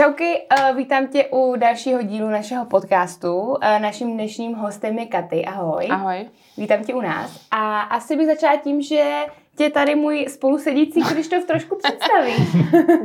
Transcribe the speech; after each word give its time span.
Čauky, 0.00 0.34
uh, 0.70 0.76
vítám 0.76 1.06
tě 1.08 1.26
u 1.32 1.56
dalšího 1.56 2.02
dílu 2.02 2.28
našeho 2.28 2.64
podcastu. 2.64 3.36
Uh, 3.40 3.56
naším 3.60 4.14
dnešním 4.14 4.54
hostem 4.54 4.98
je 4.98 5.06
Katy. 5.06 5.44
Ahoj. 5.44 5.88
Ahoj. 5.90 6.28
Vítám 6.58 6.84
tě 6.84 6.94
u 6.94 7.00
nás. 7.00 7.46
A 7.50 7.80
asi 7.80 8.16
bych 8.16 8.26
začala 8.26 8.56
tím, 8.56 8.82
že 8.82 9.24
tě 9.56 9.70
tady 9.70 9.94
můj 9.94 10.26
spolusedící 10.28 11.02
Krištof 11.02 11.44
trošku 11.44 11.76
představí. 11.76 12.32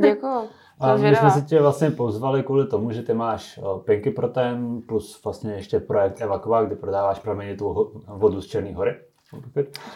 Děkuju. 0.00 0.48
A 0.80 0.96
my 0.96 1.16
jsme 1.16 1.30
si 1.30 1.42
tě 1.42 1.60
vlastně 1.60 1.90
pozvali 1.90 2.42
kvůli 2.42 2.66
tomu, 2.66 2.92
že 2.92 3.02
ty 3.02 3.14
máš 3.14 3.60
Pinky 3.84 4.10
Protein 4.10 4.82
plus 4.88 5.24
vlastně 5.24 5.52
ještě 5.52 5.80
projekt 5.80 6.20
Evakova, 6.20 6.62
kde 6.62 6.76
prodáváš 6.76 7.18
pramenitou 7.18 7.92
vodu 8.08 8.40
z 8.40 8.46
Černé 8.46 8.74
hory. 8.74 8.96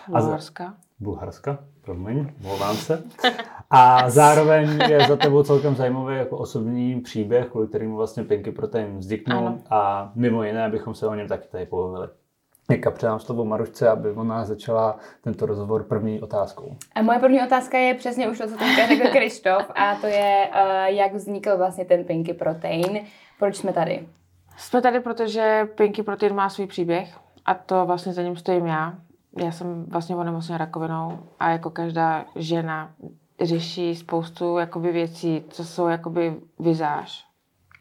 Bulharska. 0.08 0.74
Bulharska, 1.00 1.58
promiň, 1.80 2.32
mluvám 2.42 2.76
se. 2.76 3.02
A 3.70 4.10
zároveň 4.10 4.78
je 4.88 5.06
za 5.08 5.16
tebou 5.16 5.42
celkem 5.42 5.74
zajímavý 5.74 6.16
jako 6.16 6.36
osobní 6.36 7.00
příběh, 7.00 7.48
kvůli 7.48 7.68
kterému 7.68 7.96
vlastně 7.96 8.24
Pinky 8.24 8.52
Protein 8.52 8.98
vzniknul 8.98 9.58
a 9.70 10.12
mimo 10.14 10.44
jiné, 10.44 10.64
abychom 10.64 10.94
se 10.94 11.06
o 11.06 11.14
něm 11.14 11.28
taky 11.28 11.48
tady 11.48 11.66
pobavili. 11.66 12.08
Teďka 12.66 12.90
předám 12.90 13.20
slovo 13.20 13.44
Marušce, 13.44 13.88
aby 13.88 14.10
ona 14.10 14.44
začala 14.44 14.98
tento 15.20 15.46
rozhovor 15.46 15.84
první 15.84 16.20
otázkou. 16.20 16.76
A 16.94 17.02
moje 17.02 17.18
první 17.18 17.42
otázka 17.42 17.78
je 17.78 17.94
přesně 17.94 18.30
už 18.30 18.38
to, 18.38 18.48
co 18.48 18.56
teďka 18.56 18.86
řekl 18.86 19.08
Krištof, 19.08 19.70
a 19.74 19.94
to 19.94 20.06
je, 20.06 20.48
uh, 20.54 20.94
jak 20.96 21.14
vznikl 21.14 21.56
vlastně 21.56 21.84
ten 21.84 22.04
Pinky 22.04 22.34
Protein. 22.34 23.00
Proč 23.38 23.56
jsme 23.56 23.72
tady? 23.72 24.08
Jsme 24.56 24.82
tady, 24.82 25.00
protože 25.00 25.68
Pinky 25.74 26.02
Protein 26.02 26.34
má 26.34 26.48
svůj 26.48 26.66
příběh 26.66 27.14
a 27.46 27.54
to 27.54 27.86
vlastně 27.86 28.12
za 28.12 28.22
ním 28.22 28.36
stojím 28.36 28.66
já. 28.66 28.94
Já 29.36 29.52
jsem 29.52 29.84
vlastně 29.84 30.16
onemocněna 30.16 30.58
rakovinou 30.58 31.18
a 31.40 31.50
jako 31.50 31.70
každá 31.70 32.24
žena 32.36 32.90
řeší 33.40 33.96
spoustu 33.96 34.58
jakoby 34.58 34.92
věcí, 34.92 35.44
co 35.48 35.64
jsou 35.64 35.88
jakoby 35.88 36.40
vizáž. 36.58 37.26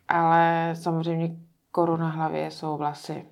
Ale 0.07 0.71
samozřejmě 0.73 1.35
koruna 1.71 2.09
hlavě 2.09 2.51
jsou 2.51 2.77
vlasy. 2.77 3.25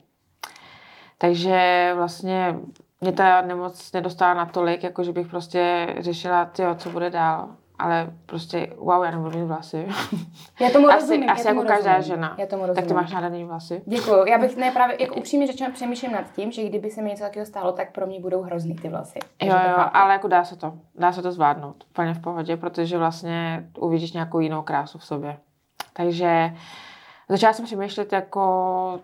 Takže 1.17 1.91
vlastně 1.95 2.59
mě 3.01 3.11
ta 3.11 3.41
nemoc 3.41 3.91
nedostala 3.91 4.33
natolik, 4.33 4.83
jako 4.83 5.03
že 5.03 5.11
bych 5.11 5.27
prostě 5.27 5.87
řešila, 5.99 6.45
tyjo, 6.45 6.75
co 6.75 6.89
bude 6.89 7.09
dál. 7.09 7.55
Ale 7.79 8.13
prostě, 8.25 8.73
wow, 8.77 9.03
já 9.03 9.11
nebudu 9.11 9.39
mít 9.39 9.45
vlasy. 9.45 9.87
Já 10.59 10.69
tomu 10.69 10.87
asi, 10.87 10.99
rozumím. 10.99 11.29
Asi 11.29 11.47
já 11.47 11.53
tomu 11.53 11.61
jako 11.61 11.73
každá 11.73 11.97
rozumím. 11.97 12.15
žena. 12.15 12.35
Já 12.37 12.45
tomu 12.45 12.61
rozumím. 12.61 12.75
Tak 12.75 12.85
ty 12.87 12.93
máš 12.93 13.11
nádherný 13.11 13.43
vlasy. 13.43 13.81
Děkuju. 13.85 14.25
Já 14.25 14.37
bych 14.37 14.57
ne 14.57 14.71
právě, 14.71 15.01
jako 15.01 15.15
upřímně 15.15 15.47
řečeno, 15.47 15.73
přemýšlím 15.73 16.11
nad 16.11 16.31
tím, 16.31 16.51
že 16.51 16.63
kdyby 16.63 16.91
se 16.91 17.01
mi 17.01 17.09
něco 17.09 17.23
takového 17.23 17.45
stalo, 17.45 17.71
tak 17.71 17.91
pro 17.91 18.07
mě 18.07 18.19
budou 18.19 18.41
hrozný 18.41 18.75
ty 18.75 18.89
vlasy. 18.89 19.19
Jo, 19.41 19.55
jo, 19.69 19.85
ale 19.93 20.13
jako 20.13 20.27
dá 20.27 20.43
se 20.43 20.55
to. 20.55 20.73
Dá 20.95 21.11
se 21.11 21.21
to 21.21 21.31
zvládnout. 21.31 21.83
Úplně 21.89 22.13
v 22.13 22.21
pohodě, 22.21 22.57
protože 22.57 22.97
vlastně 22.97 23.69
uvidíš 23.79 24.11
nějakou 24.13 24.39
jinou 24.39 24.61
krásu 24.61 24.97
v 24.97 25.05
sobě. 25.05 25.37
Takže 25.93 26.53
začala 27.29 27.53
jsem 27.53 27.65
přemýšlet 27.65 28.13
jako 28.13 28.99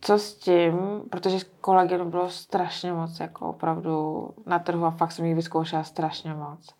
co 0.00 0.18
s 0.18 0.34
tím, 0.34 1.02
protože 1.10 1.38
kolagenu 1.60 2.10
bylo 2.10 2.30
strašně 2.30 2.92
moc, 2.92 3.20
jako 3.20 3.48
opravdu 3.48 4.28
na 4.46 4.58
trhu 4.58 4.84
a 4.84 4.90
fakt 4.90 5.12
jsem 5.12 5.24
jich 5.24 5.34
vyzkoušela 5.34 5.84
strašně 5.84 6.34
moc. 6.34 6.74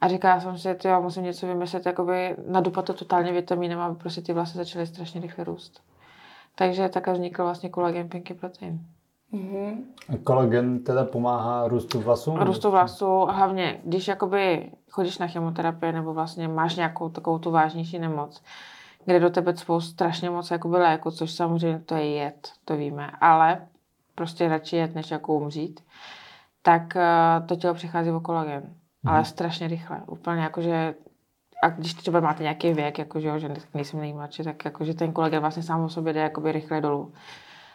A 0.00 0.08
říkala 0.08 0.40
jsem 0.40 0.58
si, 0.58 0.62
že 0.62 0.96
musím 1.00 1.24
něco 1.24 1.46
vymyslet, 1.46 1.86
jakoby 1.86 2.36
nadupat 2.46 2.84
to 2.84 2.94
totálně 2.94 3.32
vitamínem, 3.32 3.80
aby 3.80 3.96
prostě 3.96 4.20
ty 4.20 4.32
vlasy 4.32 4.58
začaly 4.58 4.86
strašně 4.86 5.20
rychle 5.20 5.44
růst. 5.44 5.82
Takže 6.54 6.88
takhle 6.88 7.14
vznikl 7.14 7.42
vlastně 7.42 7.68
kolagen 7.68 8.08
Pinky 8.08 8.34
Protein. 8.34 8.80
Mm-hmm. 9.32 9.84
Kolagen 10.24 10.84
teda 10.84 11.04
pomáhá 11.04 11.68
růstu 11.68 12.00
vlasů? 12.00 12.36
Růstu 12.36 12.70
vlasů, 12.70 13.20
hlavně 13.20 13.80
když 13.84 14.08
jakoby 14.08 14.70
chodíš 14.90 15.18
na 15.18 15.26
chemoterapii 15.26 15.92
nebo 15.92 16.14
vlastně 16.14 16.48
máš 16.48 16.76
nějakou 16.76 17.08
takovou 17.08 17.38
tu 17.38 17.50
vážnější 17.50 17.98
nemoc, 17.98 18.42
kde 19.04 19.20
do 19.20 19.30
tebe 19.30 19.54
cpou 19.54 19.80
strašně 19.80 20.30
moc 20.30 20.50
jakoby 20.50 20.76
léku, 20.76 21.10
což 21.10 21.32
samozřejmě 21.32 21.78
to 21.78 21.94
je 21.94 22.10
jed, 22.10 22.52
to 22.64 22.76
víme, 22.76 23.10
ale 23.20 23.66
prostě 24.14 24.48
radši 24.48 24.76
jet, 24.76 24.94
než 24.94 25.10
jako 25.10 25.34
umřít, 25.34 25.80
tak 26.62 26.96
eh, 26.96 27.42
to 27.46 27.56
tělo 27.56 27.74
přichází 27.74 28.10
o 28.10 28.20
kolagen. 28.20 28.74
Ale 29.08 29.24
strašně 29.24 29.68
rychle. 29.68 30.02
Úplně 30.06 30.42
jakože 30.42 30.94
a 31.62 31.68
když 31.68 31.94
třeba 31.94 32.20
máte 32.20 32.42
nějaký 32.42 32.72
věk, 32.72 32.98
jakože, 32.98 33.40
že 33.40 33.54
nejsem 33.74 34.00
nejmladší, 34.00 34.42
tak 34.42 34.64
jakože 34.64 34.94
ten 34.94 35.12
kolagen 35.12 35.40
vlastně 35.40 35.62
sám 35.62 35.84
o 35.84 35.88
sobě 35.88 36.12
jde 36.12 36.20
jakoby 36.20 36.52
rychle 36.52 36.80
dolů. 36.80 37.12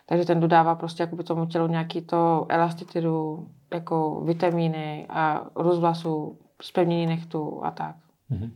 Takže 0.06 0.26
ten 0.26 0.40
dodává 0.40 0.76
prostě 0.76 1.04
jakoby 1.04 1.24
tomu 1.24 1.46
tělu 1.46 1.68
nějaký 1.68 2.02
to 2.02 2.46
elastitidu, 2.50 3.48
jako 3.74 4.22
vitamíny 4.22 5.06
a 5.10 5.46
růst 5.56 5.80
vlasů, 5.80 6.40
zpevnění 6.62 7.06
nechtu 7.06 7.60
a 7.64 7.72
tak. 7.72 7.96
Mm-hmm. 8.32 8.52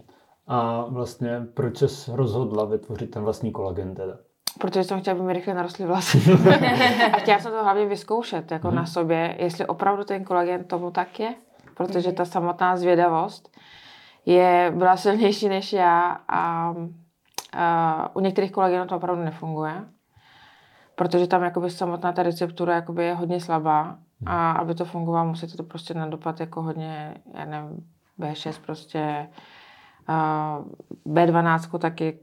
A 0.47 0.85
vlastně 0.89 1.41
proč 1.53 1.77
jsi 1.77 2.11
rozhodla 2.13 2.65
vytvořit 2.65 3.11
ten 3.11 3.23
vlastní 3.23 3.51
kolagen 3.51 3.95
teda? 3.95 4.17
Protože 4.59 4.83
jsem 4.83 5.01
chtěla, 5.01 5.17
aby 5.17 5.25
mi 5.25 5.33
rychle 5.33 5.53
narostly 5.53 5.85
vlasy. 5.85 6.17
a 7.13 7.17
chtěla 7.17 7.39
jsem 7.39 7.51
to 7.51 7.63
hlavně 7.63 7.85
vyzkoušet 7.85 8.51
jako 8.51 8.67
mm-hmm. 8.67 8.73
na 8.73 8.85
sobě, 8.85 9.35
jestli 9.39 9.65
opravdu 9.65 10.03
ten 10.03 10.23
kolagen 10.23 10.63
tomu 10.63 10.91
tak 10.91 11.19
je. 11.19 11.35
Protože 11.77 12.09
mm-hmm. 12.09 12.13
ta 12.15 12.25
samotná 12.25 12.77
zvědavost 12.77 13.57
je, 14.25 14.73
byla 14.75 14.97
silnější 14.97 15.49
než 15.49 15.73
já 15.73 16.17
a, 16.27 16.73
a 17.53 18.15
u 18.15 18.19
některých 18.19 18.51
kolagenů 18.51 18.85
to 18.85 18.95
opravdu 18.95 19.23
nefunguje. 19.23 19.85
Protože 20.95 21.27
tam 21.27 21.43
jakoby 21.43 21.69
samotná 21.69 22.11
ta 22.11 22.23
receptura 22.23 22.75
jakoby 22.75 23.05
je 23.05 23.13
hodně 23.13 23.39
slabá 23.39 23.97
a 24.25 24.51
aby 24.51 24.75
to 24.75 24.85
fungovalo, 24.85 25.29
musíte 25.29 25.57
to 25.57 25.63
prostě 25.63 25.93
nadopat 25.93 26.39
jako 26.39 26.61
hodně, 26.61 27.15
já 27.33 27.45
nevím, 27.45 27.87
B6 28.19 28.61
prostě, 28.65 29.29
B12 31.05 31.79
taky 31.79 32.19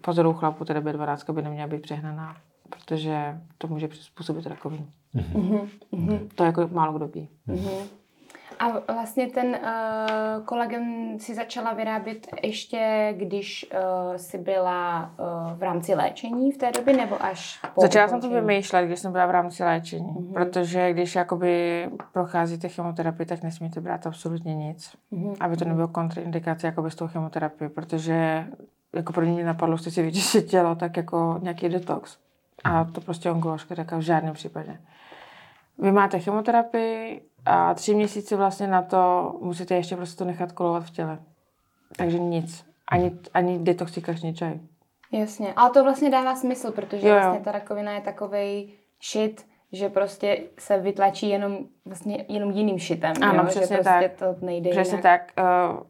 pozor 0.00 0.26
u 0.26 0.32
chlapu, 0.32 0.64
teda 0.64 0.80
B12 0.80 1.32
by 1.32 1.42
neměla 1.42 1.66
být 1.66 1.82
přehnaná, 1.82 2.36
protože 2.70 3.40
to 3.58 3.68
může 3.68 3.88
způsobit 3.92 4.46
rakovinu. 4.46 4.86
Mm-hmm. 5.14 5.68
Mm-hmm. 5.92 6.28
To 6.34 6.44
jako 6.44 6.68
málo 6.72 6.92
kdo 6.92 7.08
ví. 7.08 7.28
Mm-hmm. 7.48 7.86
A 8.58 8.92
vlastně 8.92 9.26
ten 9.26 9.46
uh, 9.46 10.44
kolagen 10.44 11.18
si 11.18 11.34
začala 11.34 11.72
vyrábět 11.72 12.26
ještě, 12.42 13.14
když 13.16 13.66
uh, 13.72 14.16
jsi 14.16 14.38
byla 14.38 15.10
uh, 15.18 15.58
v 15.58 15.62
rámci 15.62 15.94
léčení 15.94 16.52
v 16.52 16.58
té 16.58 16.72
době, 16.72 16.96
nebo 16.96 17.24
až 17.24 17.60
po 17.74 17.80
Začala 17.80 18.08
jsem 18.08 18.20
to 18.20 18.30
vymýšlet, 18.30 18.86
když 18.86 18.98
jsem 18.98 19.12
byla 19.12 19.26
v 19.26 19.30
rámci 19.30 19.64
léčení, 19.64 20.14
mm-hmm. 20.14 20.32
protože 20.32 20.92
když 20.92 21.14
jakoby 21.14 21.88
procházíte 22.12 22.68
chemoterapii, 22.68 23.26
tak 23.26 23.42
nesmíte 23.42 23.80
brát 23.80 24.06
absolutně 24.06 24.54
nic, 24.54 24.96
mm-hmm. 25.12 25.36
aby 25.40 25.56
to 25.56 25.64
nebylo 25.64 25.88
kontraindikace 25.88 26.66
jakoby 26.66 26.90
s 26.90 26.94
tou 26.94 27.08
chemoterapii, 27.08 27.68
protože 27.68 28.46
jako 28.94 29.12
pro 29.12 29.26
mě 29.26 29.44
napadlo, 29.44 29.76
že 29.76 29.90
si 29.90 30.02
vyčistit 30.02 30.46
tělo, 30.46 30.74
tak 30.74 30.96
jako 30.96 31.38
nějaký 31.42 31.68
detox. 31.68 32.18
A 32.64 32.84
to 32.84 33.00
prostě 33.00 33.30
onkoložka 33.30 33.74
říká 33.74 33.96
v 33.96 34.00
žádném 34.00 34.34
případě. 34.34 34.78
Vy 35.78 35.92
máte 35.92 36.18
chemoterapii, 36.18 37.22
a 37.46 37.74
tři 37.74 37.94
měsíce 37.94 38.36
vlastně 38.36 38.66
na 38.66 38.82
to 38.82 39.34
musíte 39.40 39.74
ještě 39.74 39.96
prostě 39.96 40.18
to 40.18 40.24
nechat 40.24 40.52
kolovat 40.52 40.84
v 40.84 40.90
těle. 40.90 41.18
Takže 41.96 42.18
nic. 42.18 42.64
Ani, 42.88 43.12
ani 43.34 43.58
detoxikační 43.58 44.34
čaj. 44.34 44.60
Jasně. 45.12 45.52
Ale 45.56 45.70
to 45.70 45.84
vlastně 45.84 46.10
dává 46.10 46.36
smysl, 46.36 46.72
protože 46.72 47.08
jo, 47.08 47.14
jo. 47.14 47.20
vlastně 47.20 47.44
ta 47.44 47.52
rakovina 47.52 47.92
je 47.92 48.00
takovej 48.00 48.68
shit, 49.10 49.46
že 49.72 49.88
prostě 49.88 50.42
se 50.58 50.78
vytlačí 50.78 51.28
jenom, 51.28 51.58
vlastně 51.84 52.24
jenom 52.28 52.50
jiným 52.50 52.78
šitem. 52.78 53.12
Ano, 53.22 53.42
jo? 53.42 53.48
přesně 53.48 53.76
že 53.76 53.82
prostě 53.82 54.12
tak. 54.18 54.36
to 54.38 54.46
nejde 54.46 54.70
Přesně 54.70 54.98
jinak. 54.98 55.32
tak. 55.34 55.44
Uh, 55.72 55.80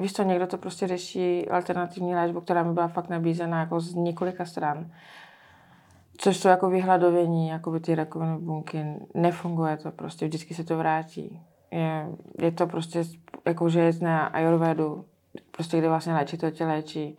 víš 0.00 0.12
co, 0.12 0.22
někdo 0.22 0.46
to 0.46 0.58
prostě 0.58 0.88
řeší 0.88 1.48
alternativní 1.48 2.14
léčbu, 2.14 2.40
která 2.40 2.62
mi 2.62 2.72
byla 2.72 2.88
fakt 2.88 3.08
nabízena 3.08 3.60
jako 3.60 3.80
z 3.80 3.94
několika 3.94 4.44
stran. 4.44 4.90
Což 6.16 6.36
jsou 6.36 6.48
jako 6.48 6.70
vyhladovění, 6.70 7.48
jako 7.48 7.70
by 7.70 7.80
ty 7.80 7.94
rakovinové 7.94 8.38
bunky, 8.38 8.84
nefunguje 9.14 9.76
to 9.76 9.90
prostě, 9.90 10.26
vždycky 10.26 10.54
se 10.54 10.64
to 10.64 10.78
vrátí. 10.78 11.40
Je, 11.70 12.06
je 12.38 12.52
to 12.52 12.66
prostě 12.66 13.04
jako, 13.44 13.68
že 13.68 13.86
jít 13.86 14.02
na 14.02 14.26
ayurvedu, 14.26 15.04
prostě 15.50 15.78
kde 15.78 15.88
vlastně 15.88 16.14
léčí, 16.14 16.38
to 16.38 16.50
tě 16.50 16.66
léčí, 16.66 17.16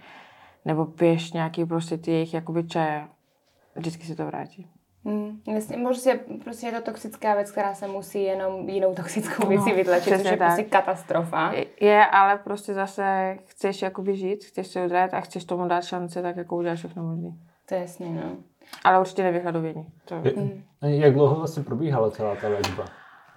nebo 0.66 0.86
pěš 0.86 1.34
nějaký 1.34 1.66
prostě 1.66 1.98
ty 1.98 2.12
jejich 2.12 2.34
jakoby 2.34 2.64
čaje, 2.64 3.08
vždycky 3.76 4.04
se 4.04 4.16
to 4.16 4.26
vrátí. 4.26 4.68
Hmm, 5.06 5.42
vlastně, 5.46 5.78
prostě, 5.78 6.20
prostě 6.44 6.68
je 6.68 6.72
to 6.72 6.82
toxická 6.82 7.36
věc, 7.36 7.52
která 7.52 7.74
se 7.74 7.88
musí 7.88 8.24
jenom 8.24 8.70
jinou 8.70 8.96
toxickou 8.96 9.48
věcí 9.48 9.70
no, 9.70 9.76
vytlačit, 9.76 10.18
což 10.18 10.24
je 10.26 10.38
tak. 10.38 10.48
prostě 10.48 10.64
katastrofa. 10.64 11.54
Je, 11.82 12.06
ale 12.06 12.38
prostě 12.38 12.74
zase 12.74 13.38
chceš 13.46 13.82
jakoby 13.82 14.16
žít, 14.16 14.46
chceš 14.46 14.68
se 14.68 14.86
udrat 14.86 15.14
a 15.14 15.22
chceš 15.22 15.46
tomu 15.46 15.68
dát 15.68 15.84
šance, 15.84 16.22
tak 16.22 16.38
jako 16.38 16.56
uděláš 16.58 16.80
všechno 16.80 17.04
možné. 17.04 17.30
To 17.66 17.76
je 17.76 17.82
jasný, 17.82 18.14
no. 18.14 18.38
Ale 18.84 19.00
určitě 19.00 19.24
nevyhladovění. 19.24 19.88
To... 20.06 20.16
Mm. 20.16 20.64
Jak 20.82 21.14
dlouho 21.14 21.36
vlastně 21.36 21.64
probíhala 21.64 22.12
celá 22.12 22.36
ta 22.36 22.48
léčba? 22.48 22.86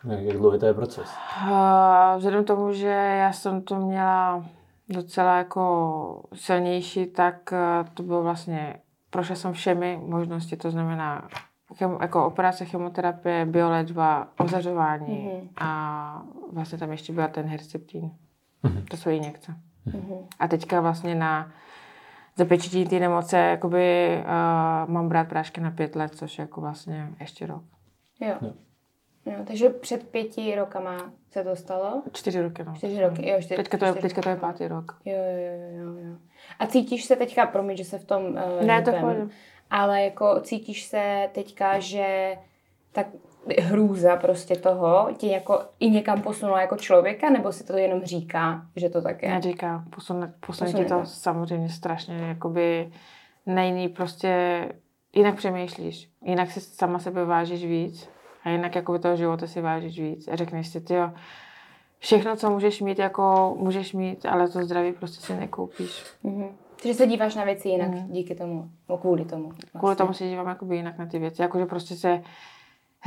Jak 0.05 0.37
dlouhý 0.37 0.59
to 0.59 0.67
je 0.67 0.75
proces? 0.75 1.17
Uh, 1.43 1.51
vzhledem 2.17 2.45
tomu, 2.45 2.73
že 2.73 2.89
já 2.89 3.33
jsem 3.33 3.63
to 3.63 3.77
měla 3.77 4.45
docela 4.89 5.39
jako 5.39 6.23
silnější, 6.35 7.07
tak 7.07 7.53
uh, 7.53 7.89
to 7.95 8.03
bylo 8.03 8.23
vlastně, 8.23 8.75
prošla 9.11 9.37
jsem 9.37 9.53
všemi 9.53 10.01
možnosti, 10.07 10.57
to 10.57 10.71
znamená 10.71 11.29
chem, 11.75 11.99
jako 12.01 12.27
operace, 12.27 12.65
chemoterapie, 12.65 13.47
bioléčba, 13.47 14.29
ozařování 14.39 15.07
mm-hmm. 15.07 15.49
a 15.61 16.23
vlastně 16.53 16.79
tam 16.79 16.91
ještě 16.91 17.13
byl 17.13 17.29
ten 17.29 17.47
herceptín. 17.47 18.11
Mm-hmm. 18.65 18.85
To 18.91 18.97
jsou 18.97 19.11
injekce. 19.11 19.55
Mm-hmm. 19.87 20.27
A 20.39 20.49
teďka 20.49 20.81
vlastně 20.81 21.15
na 21.15 21.51
zapečetí 22.39 22.87
ty 22.87 23.01
nemoce, 23.01 23.37
jakoby 23.37 24.19
uh, 24.19 24.91
mám 24.91 25.09
brát 25.09 25.29
prášky 25.29 25.61
na 25.61 25.71
pět 25.71 25.97
let, 25.97 26.15
což 26.15 26.39
je 26.39 26.43
jako 26.43 26.61
vlastně 26.61 27.09
ještě 27.21 27.47
rok. 27.47 27.63
Jo. 28.21 28.35
jo. 28.41 28.53
jo 29.27 29.45
takže 29.45 29.69
před 29.69 30.09
pěti 30.09 30.55
rokama 30.55 31.13
se 31.31 31.45
to 31.45 31.57
stalo? 31.57 32.03
Čtyři 32.13 32.43
roky, 32.43 32.65
no. 32.65 32.75
Čtyři 32.77 33.01
roky, 33.01 33.29
jo. 33.29 33.37
Čtyři, 33.41 33.57
teďka, 33.57 33.79
to 33.79 33.85
je, 33.85 33.95
teďka 33.95 34.23
to 34.23 34.29
je 34.29 34.37
pátý 34.37 34.69
rok. 34.69 34.97
Jo, 35.05 35.15
jo, 35.15 35.85
jo, 35.85 36.09
jo. 36.09 36.17
A 36.59 36.67
cítíš 36.67 37.05
se 37.05 37.17
teďka, 37.17 37.47
promiň, 37.47 37.77
že 37.77 37.85
se 37.85 37.99
v 37.99 38.05
tom 38.05 38.25
uh, 38.25 38.67
Ne, 38.67 38.83
to 38.83 38.93
pojď. 38.93 39.17
Ale 39.71 40.03
jako 40.03 40.41
cítíš 40.41 40.85
se 40.85 41.29
teďka, 41.33 41.79
že 41.79 42.37
tak 42.93 43.07
hrůza 43.61 44.17
prostě 44.17 44.57
toho 44.57 45.09
tě 45.17 45.27
jako 45.27 45.61
i 45.81 45.91
někam 45.91 46.23
posunula 46.23 46.61
jako 46.61 46.77
člověka, 46.77 47.31
nebo 47.31 47.53
si 47.53 47.65
to 47.65 47.77
jenom 47.77 48.03
říká, 48.03 48.63
že 48.77 48.89
to 48.89 49.03
tak 49.03 49.23
je? 49.23 49.29
Neříká, 49.29 49.85
posune, 49.91 50.35
posune, 50.47 50.71
posune 50.71 50.85
to 50.85 51.01
samozřejmě 51.05 51.69
strašně, 51.69 52.17
jakoby 52.17 52.93
nejný 53.47 53.89
prostě, 53.89 54.65
jinak 55.13 55.37
přemýšlíš, 55.37 56.11
jinak 56.25 56.51
si 56.51 56.61
sama 56.61 56.99
sebe 56.99 57.25
vážíš 57.25 57.65
víc 57.65 58.09
a 58.45 58.51
jinak 58.51 58.75
jakoby 58.75 58.99
toho 58.99 59.17
života 59.17 59.47
si 59.47 59.61
vážíš 59.61 60.01
víc 60.01 60.29
a 60.29 60.37
řekneš 60.37 60.69
si, 60.69 60.81
ty 60.81 60.95
jo, 60.95 61.11
všechno, 61.99 62.37
co 62.37 62.51
můžeš 62.51 62.81
mít, 62.81 62.99
jako 62.99 63.57
můžeš 63.59 63.93
mít, 63.93 64.27
ale 64.27 64.49
to 64.49 64.65
zdraví 64.65 64.93
prostě 64.93 65.27
si 65.27 65.37
nekoupíš. 65.37 66.05
Mm-hmm. 66.25 66.49
Takže 66.83 66.95
se 66.95 67.07
díváš 67.07 67.35
na 67.35 67.45
věci 67.45 67.69
jinak 67.69 67.91
mm. 67.91 68.09
díky 68.09 68.35
tomu, 68.35 68.71
no 68.89 68.99
kvůli 68.99 69.25
tomu. 69.25 69.49
Vlastně. 69.49 69.79
Kvůli 69.79 69.97
tomu 69.97 70.13
se 70.13 70.25
dívám 70.25 70.49
jakoby 70.49 70.77
jinak 70.77 70.99
na 70.99 71.07
ty 71.07 71.19
věci, 71.19 71.43
jakože 71.43 71.67
prostě 71.67 71.95
se 71.95 72.23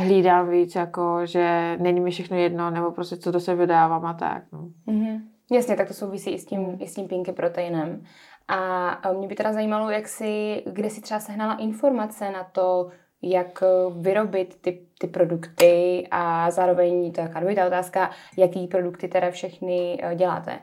hlídám 0.01 0.49
víc, 0.49 0.75
jako 0.75 1.25
že 1.25 1.77
není 1.79 1.99
mi 1.99 2.11
všechno 2.11 2.37
jedno, 2.37 2.71
nebo 2.71 2.91
prostě 2.91 3.17
co 3.17 3.31
do 3.31 3.39
sebe 3.39 3.67
dávám 3.67 4.05
a 4.05 4.13
tak. 4.13 4.43
No. 4.51 4.67
Mm-hmm. 4.87 5.21
Jasně, 5.51 5.75
tak 5.75 5.87
to 5.87 5.93
souvisí 5.93 6.31
i 6.31 6.39
s 6.39 6.45
tím, 6.45 6.77
i 6.79 6.87
s 6.87 6.95
tím 6.95 7.07
pinky 7.07 7.31
proteinem. 7.31 8.03
A 8.47 9.11
mě 9.17 9.27
by 9.27 9.35
teda 9.35 9.53
zajímalo, 9.53 9.89
jak 9.89 10.07
si, 10.07 10.63
kde 10.65 10.89
si 10.89 11.01
třeba 11.01 11.19
sehnala 11.19 11.55
informace 11.55 12.31
na 12.31 12.43
to, 12.43 12.89
jak 13.21 13.63
vyrobit 13.95 14.61
ty, 14.61 14.81
ty 14.99 15.07
produkty 15.07 16.07
a 16.11 16.51
zároveň 16.51 17.11
to 17.11 17.21
je 17.21 17.29
taková 17.29 17.67
otázka, 17.67 18.09
jaký 18.37 18.67
produkty 18.67 19.07
teda 19.07 19.31
všechny 19.31 19.99
eh, 20.01 20.15
děláte? 20.15 20.59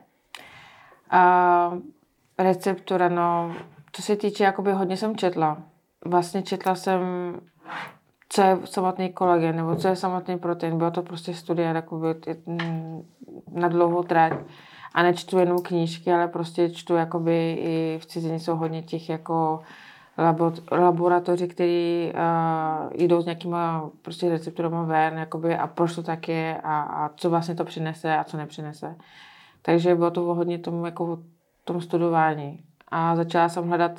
A 1.09 1.77
receptura, 2.37 3.09
no, 3.09 3.55
co 3.91 4.01
se 4.01 4.15
týče, 4.15 4.43
jakoby 4.43 4.71
hodně 4.71 4.97
jsem 4.97 5.15
četla. 5.15 5.63
Vlastně 6.05 6.41
četla 6.41 6.75
jsem 6.75 7.01
co 8.29 8.41
je 8.41 8.57
samotný 8.65 9.13
kolagen, 9.13 9.55
nebo 9.55 9.75
co 9.75 9.87
je 9.87 9.95
samotný 9.95 10.37
protein. 10.37 10.77
Bylo 10.77 10.91
to 10.91 11.01
prostě 11.01 11.33
studie 11.33 11.67
jakoby, 11.67 12.15
mm, 12.45 13.03
na 13.51 13.67
dlouhou 13.67 14.03
trať. 14.03 14.33
A 14.93 15.03
nečtu 15.03 15.39
jenom 15.39 15.57
knížky, 15.61 16.11
ale 16.11 16.27
prostě 16.27 16.69
čtu 16.69 16.95
jakoby 16.95 17.53
i 17.53 17.99
v 18.01 18.05
cizině 18.05 18.39
jsou 18.39 18.55
hodně 18.55 18.81
těch 18.81 19.09
jako 19.09 19.59
laboratoři, 20.71 21.47
který 21.47 22.11
uh, 22.13 22.89
jdou 22.93 23.21
s 23.21 23.25
nějakýma 23.25 23.89
prostě 24.01 24.29
recepturama 24.29 24.83
ven, 24.83 25.17
jakoby, 25.17 25.57
a 25.57 25.67
proč 25.67 25.95
to 25.95 26.03
tak 26.03 26.27
je 26.27 26.61
a, 26.63 26.81
a 26.81 27.09
co 27.15 27.29
vlastně 27.29 27.55
to 27.55 27.65
přinese 27.65 28.17
a 28.17 28.23
co 28.23 28.37
nepřinese. 28.37 28.95
Takže 29.61 29.95
bylo 29.95 30.11
to 30.11 30.21
hodně 30.21 30.59
tomu, 30.59 30.85
jako, 30.85 31.19
tomu 31.63 31.81
studování. 31.81 32.59
A 32.87 33.15
začala 33.15 33.49
jsem 33.49 33.67
hledat 33.67 33.91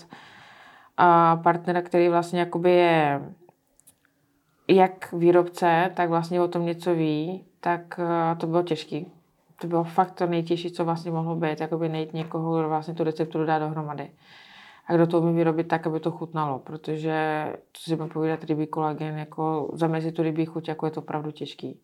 uh, 1.01 1.43
partnera, 1.43 1.83
který 1.83 2.09
vlastně 2.09 2.41
jakoby 2.41 2.71
je 2.71 3.21
jak 4.75 5.13
výrobce, 5.13 5.91
tak 5.95 6.09
vlastně 6.09 6.41
o 6.41 6.49
tom 6.49 6.67
něco 6.67 6.95
ví, 6.95 7.45
tak 7.61 8.01
uh, 8.03 8.39
to 8.39 8.47
bylo 8.47 8.63
těžké. 8.63 9.03
To 9.61 9.67
bylo 9.67 9.85
fakt 9.85 10.11
to 10.11 10.27
nejtěžší, 10.27 10.71
co 10.71 10.85
vlastně 10.85 11.11
mohlo 11.11 11.37
být, 11.37 11.61
jakoby 11.61 11.89
najít 11.89 12.15
někoho, 12.15 12.59
kdo 12.59 12.69
vlastně 12.69 12.95
tu 12.95 13.05
recepturu 13.05 13.47
dá 13.47 13.59
dohromady. 13.59 14.11
A 14.87 14.95
kdo 14.95 15.07
to 15.07 15.21
umí 15.21 15.35
vyrobit 15.35 15.69
tak, 15.69 15.87
aby 15.87 16.01
to 16.01 16.11
chutnalo, 16.11 16.59
protože, 16.59 17.47
co 17.73 17.83
si 17.83 17.97
budeme 17.97 18.13
povídat, 18.13 18.45
rybí 18.45 18.67
kolagen, 18.67 19.19
jako 19.19 19.71
zamezit 19.73 20.15
tu 20.15 20.23
rybí 20.23 20.45
chuť, 20.45 20.69
jako 20.69 20.87
je 20.87 20.93
to 20.93 21.01
opravdu 21.01 21.31
těžký. 21.31 21.81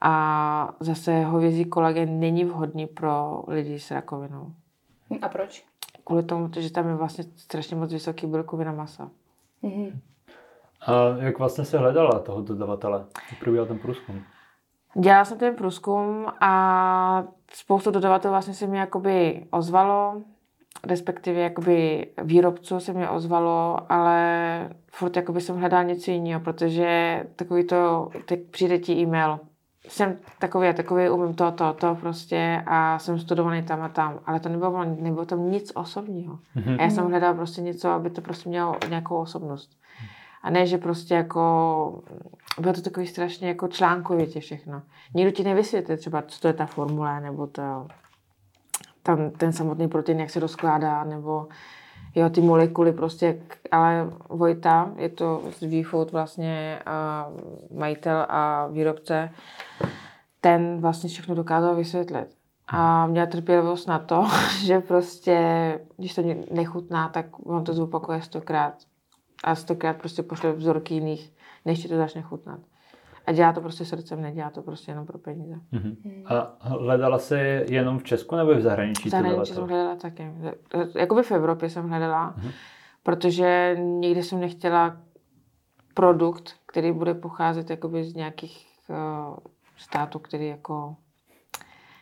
A 0.00 0.74
zase 0.80 1.24
hovězí 1.24 1.64
kolagen 1.64 2.20
není 2.20 2.44
vhodný 2.44 2.86
pro 2.86 3.42
lidi 3.48 3.78
s 3.78 3.90
rakovinou. 3.90 4.52
A 5.22 5.28
proč? 5.28 5.64
Kvůli 6.04 6.22
tomu, 6.22 6.50
že 6.58 6.72
tam 6.72 6.88
je 6.88 6.94
vlastně 6.94 7.24
strašně 7.36 7.76
moc 7.76 7.92
vysoký 7.92 8.26
bílkovina 8.26 8.72
masa. 8.72 9.10
Mm-hmm. 9.62 9.92
A 10.86 10.92
jak 11.18 11.38
vlastně 11.38 11.64
se 11.64 11.78
hledala 11.78 12.18
toho 12.18 12.42
dodavatele? 12.42 13.04
Jak 13.30 13.40
probíhal 13.40 13.66
ten 13.66 13.78
průzkum? 13.78 14.22
Dělala 14.94 15.24
jsem 15.24 15.38
ten 15.38 15.54
průzkum 15.54 16.26
a 16.40 17.24
spoustu 17.52 17.90
dodavatelů 17.90 18.32
vlastně 18.32 18.54
se 18.54 18.66
mi 18.66 18.78
jakoby 18.78 19.46
ozvalo, 19.50 20.22
respektive 20.86 21.40
jakoby 21.40 22.06
výrobců 22.22 22.80
se 22.80 22.92
mi 22.92 23.08
ozvalo, 23.08 23.78
ale 23.88 24.68
furt 24.92 25.16
jakoby 25.16 25.40
jsem 25.40 25.56
hledala 25.56 25.82
něco 25.82 26.10
jiného, 26.10 26.40
protože 26.40 27.22
takový 27.36 27.64
to, 27.64 28.10
teď 28.24 28.40
přijde 28.50 28.78
ti 28.78 28.92
e-mail, 28.92 29.40
jsem 29.88 30.16
takový 30.38 30.68
a 30.68 30.72
takový, 30.72 31.08
umím 31.10 31.34
to, 31.34 31.52
to, 31.52 31.72
to 31.72 31.94
prostě 31.94 32.62
a 32.66 32.98
jsem 32.98 33.18
studovaný 33.18 33.62
tam 33.62 33.82
a 33.82 33.88
tam, 33.88 34.18
ale 34.26 34.40
to 34.40 34.48
nebylo, 34.48 34.84
nebylo 34.84 35.24
tam 35.24 35.50
nic 35.50 35.72
osobního. 35.74 36.38
Mm-hmm. 36.56 36.76
A 36.78 36.82
já 36.82 36.90
jsem 36.90 37.10
hledala 37.10 37.34
prostě 37.34 37.60
něco, 37.60 37.90
aby 37.90 38.10
to 38.10 38.20
prostě 38.20 38.48
mělo 38.48 38.76
nějakou 38.88 39.16
osobnost. 39.16 39.70
A 40.46 40.50
ne, 40.50 40.66
že 40.66 40.78
prostě 40.78 41.14
jako, 41.14 42.02
bylo 42.60 42.74
to 42.74 42.82
takový 42.82 43.06
strašně 43.06 43.48
jako 43.48 43.68
článkovitě 43.68 44.40
všechno. 44.40 44.82
Nikdo 45.14 45.30
ti 45.30 45.44
nevysvětlí 45.44 45.96
třeba, 45.96 46.22
co 46.22 46.40
to 46.40 46.48
je 46.48 46.54
ta 46.54 46.66
formule, 46.66 47.20
nebo 47.20 47.46
to, 47.46 47.86
tam 49.02 49.30
ten 49.30 49.52
samotný 49.52 49.88
protein, 49.88 50.20
jak 50.20 50.30
se 50.30 50.40
rozkládá, 50.40 51.04
nebo 51.04 51.48
jo, 52.14 52.30
ty 52.30 52.40
molekuly 52.40 52.92
prostě, 52.92 53.42
ale 53.70 54.10
Vojta, 54.28 54.92
je 54.96 55.08
to 55.08 55.42
z 55.50 55.60
V-Food 55.60 56.12
vlastně 56.12 56.78
uh, 56.86 57.78
majitel 57.78 58.26
a 58.28 58.66
výrobce, 58.66 59.30
ten 60.40 60.80
vlastně 60.80 61.08
všechno 61.08 61.34
dokázal 61.34 61.76
vysvětlit. 61.76 62.28
A 62.68 63.06
měl 63.06 63.26
trpělivost 63.26 63.88
na 63.88 63.98
to, 63.98 64.26
že 64.64 64.80
prostě, 64.80 65.80
když 65.96 66.14
to 66.14 66.22
nechutná, 66.50 67.08
tak 67.08 67.26
on 67.44 67.64
to 67.64 67.74
zopakuje 67.74 68.22
stokrát 68.22 68.74
a 69.44 69.54
stokrát 69.54 69.96
prostě 69.96 70.22
pošle 70.22 70.52
vzorky 70.52 70.94
jiných, 70.94 71.32
než 71.64 71.82
ti 71.82 71.88
to 71.88 71.96
začne 71.96 72.22
chutnat. 72.22 72.60
A 73.26 73.32
dělá 73.32 73.52
to 73.52 73.60
prostě 73.60 73.84
srdcem, 73.84 74.22
nedělá 74.22 74.50
to 74.50 74.62
prostě 74.62 74.90
jenom 74.90 75.06
pro 75.06 75.18
peníze. 75.18 75.54
Mm-hmm. 75.72 76.22
A 76.26 76.56
hledala 76.60 77.18
jsi 77.18 77.64
jenom 77.68 77.98
v 77.98 78.04
Česku 78.04 78.36
nebo 78.36 78.54
v 78.54 78.60
zahraničí? 78.60 79.08
V 79.08 79.12
zahraničí 79.12 79.52
jsem 79.52 79.68
hledala 79.68 79.96
taky. 79.96 80.32
Jakoby 80.94 81.22
v 81.22 81.32
Evropě 81.32 81.70
jsem 81.70 81.88
hledala, 81.88 82.34
mm-hmm. 82.38 82.50
protože 83.02 83.76
nikdy 83.80 84.22
jsem 84.22 84.40
nechtěla 84.40 84.96
produkt, 85.94 86.52
který 86.66 86.92
bude 86.92 87.14
pocházet 87.14 87.70
jakoby 87.70 88.04
z 88.04 88.14
nějakých 88.14 88.66
uh, 88.88 89.36
států, 89.76 90.18
který 90.18 90.48
jako 90.48 90.96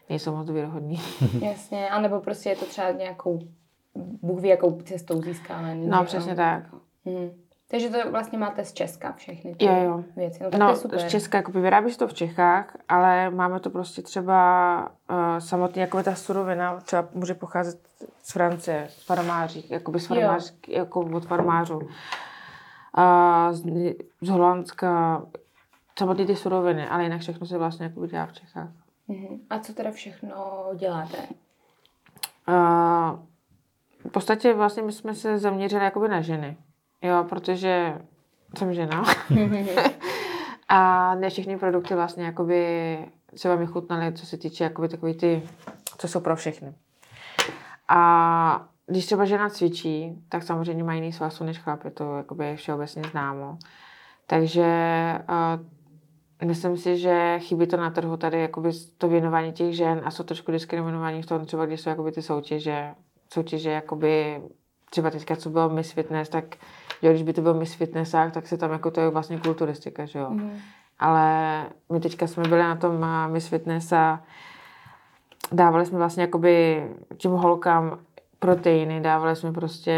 nejsou 0.09 0.37
moc 0.37 0.51
věrohodný. 0.51 1.01
Jasně, 1.41 1.91
anebo 1.91 2.21
prostě 2.21 2.49
je 2.49 2.57
to 2.57 2.65
třeba 2.65 2.91
nějakou, 2.91 3.41
Bůh 4.23 4.41
ví, 4.41 4.49
jakou 4.49 4.81
cestou 4.81 5.23
získáme. 5.23 5.75
No, 5.75 6.05
přesně 6.05 6.35
tak. 6.35 6.65
Hmm. 7.07 7.31
Takže 7.71 7.89
to 7.89 8.11
vlastně 8.11 8.39
máte 8.39 8.65
z 8.65 8.73
Česka 8.73 9.13
všechny 9.13 9.55
ty 9.55 9.65
jo, 9.65 9.75
jo. 9.75 10.05
věci. 10.17 10.45
No, 10.53 10.59
no 10.59 10.77
super. 10.77 11.01
z 11.01 11.11
Česka, 11.11 11.39
jako 11.39 11.53
vyrábí 11.53 11.93
se 11.93 11.99
to 11.99 12.09
v 12.09 12.15
Čechách, 12.15 12.77
ale 12.89 13.31
máme 13.31 13.61
to 13.61 13.71
prostě 13.71 14.03
třeba 14.03 14.79
uh, 15.11 15.39
samotně, 15.39 15.83
jako 15.83 16.03
ta 16.03 16.15
surovina 16.15 16.81
třeba 16.81 17.09
může 17.15 17.35
pocházet 17.35 17.81
z 18.23 18.33
Francie, 18.33 18.87
z 18.91 19.07
farmáří, 19.07 19.67
jakoby 19.71 20.01
z 20.01 20.07
farmář, 20.07 20.55
jako 20.69 21.01
od 21.01 21.27
farmářů. 21.27 21.81
A 22.95 23.49
z, 23.53 23.65
z 24.21 24.29
Holandska, 24.29 25.23
samotné 25.99 26.27
ty 26.27 26.37
suroviny, 26.37 26.89
ale 26.89 27.03
jinak 27.03 27.21
všechno 27.21 27.47
se 27.47 27.59
vlastně 27.59 27.87
jako 27.87 28.07
dělá 28.07 28.27
v 28.27 28.33
Čechách. 28.33 28.69
Uh-huh. 29.09 29.39
A 29.51 29.59
co 29.59 29.75
teda 29.75 29.91
všechno 29.91 30.35
děláte? 30.75 31.19
Uh, 32.49 33.19
v 34.09 34.13
podstatě 34.13 34.55
vlastně 34.55 34.83
my 34.83 34.93
jsme 34.93 35.15
se 35.15 35.39
zaměřili 35.39 35.85
jakoby 35.85 36.09
na 36.09 36.21
ženy. 36.21 36.57
Jo, 37.05 37.25
protože 37.29 37.99
jsem 38.59 38.75
žena. 38.75 39.05
a 40.69 41.15
ne 41.15 41.31
všechny 41.31 41.59
produkty 41.59 41.95
vlastně 41.95 42.25
jakoby 42.25 42.99
se 43.37 43.57
mi 43.57 43.67
chutnaly, 43.67 44.13
co 44.13 44.27
se 44.27 44.37
týče 44.37 44.65
jakoby 44.65 44.89
takový 44.89 45.15
ty, 45.15 45.43
co 45.99 46.09
jsou 46.09 46.21
pro 46.21 46.37
všechny. 46.37 46.75
A 47.89 48.69
když 48.87 49.07
třeba 49.07 49.25
žena 49.25 49.51
cvičí, 49.51 50.23
tak 50.29 50.43
samozřejmě 50.43 50.85
má 50.85 50.95
jiný 50.95 51.13
svasu 51.13 51.45
než 51.45 51.59
chlap, 51.59 51.85
je 51.85 51.91
to 51.91 52.17
jakoby 52.17 52.57
všeobecně 52.57 53.03
známo. 53.11 53.59
Takže 54.27 54.65
uh, 55.29 56.49
myslím 56.49 56.77
si, 56.77 56.99
že 56.99 57.39
chybí 57.39 57.67
to 57.67 57.77
na 57.77 57.91
trhu 57.91 58.17
tady 58.17 58.41
jakoby 58.41 58.71
to 58.99 59.09
věnování 59.09 59.53
těch 59.53 59.77
žen 59.77 60.01
a 60.05 60.11
jsou 60.11 60.25
trošku 60.25 60.53
diskriminovaní 60.53 61.23
v 61.23 61.27
tom 61.27 61.47
třeba, 61.47 61.67
když 61.67 61.81
jsou 61.81 61.91
jakoby 61.91 62.13
ty 62.13 62.23
soutěže, 62.23 62.95
soutěže 63.33 63.71
jakoby 63.71 64.43
třeba 64.91 65.11
teďka, 65.11 65.37
co 65.37 65.51
bylo 65.51 65.69
Miss 65.69 65.93
Fitness, 65.93 66.29
tak 66.29 66.57
jo, 67.05 67.13
když 67.13 67.23
by 67.23 67.33
to 67.33 67.43
byl 67.43 67.55
Miss 67.55 67.75
Fitnessák, 67.75 68.33
tak 68.33 68.47
se 68.47 68.57
tam 68.57 68.73
jako 68.73 68.91
to 68.91 69.01
je 69.01 69.09
vlastně 69.09 69.39
kulturistika, 69.39 70.07
že 70.07 70.19
jo. 70.19 70.31
Mm. 70.31 70.59
Ale 70.99 71.67
my 71.93 72.01
teďka 72.01 72.27
jsme 72.27 72.43
byli 72.43 72.63
na 72.63 72.77
tom 72.77 73.07
Miss 73.29 73.49
Fitness 73.49 73.93
a 73.93 74.23
dávali 75.53 75.87
jsme 75.87 75.99
vlastně 75.99 76.23
jakoby 76.23 76.85
těm 77.17 77.31
holkám 77.31 77.99
proteiny, 78.39 79.01
dávali 79.01 79.37
jsme 79.37 79.53
prostě 79.53 79.97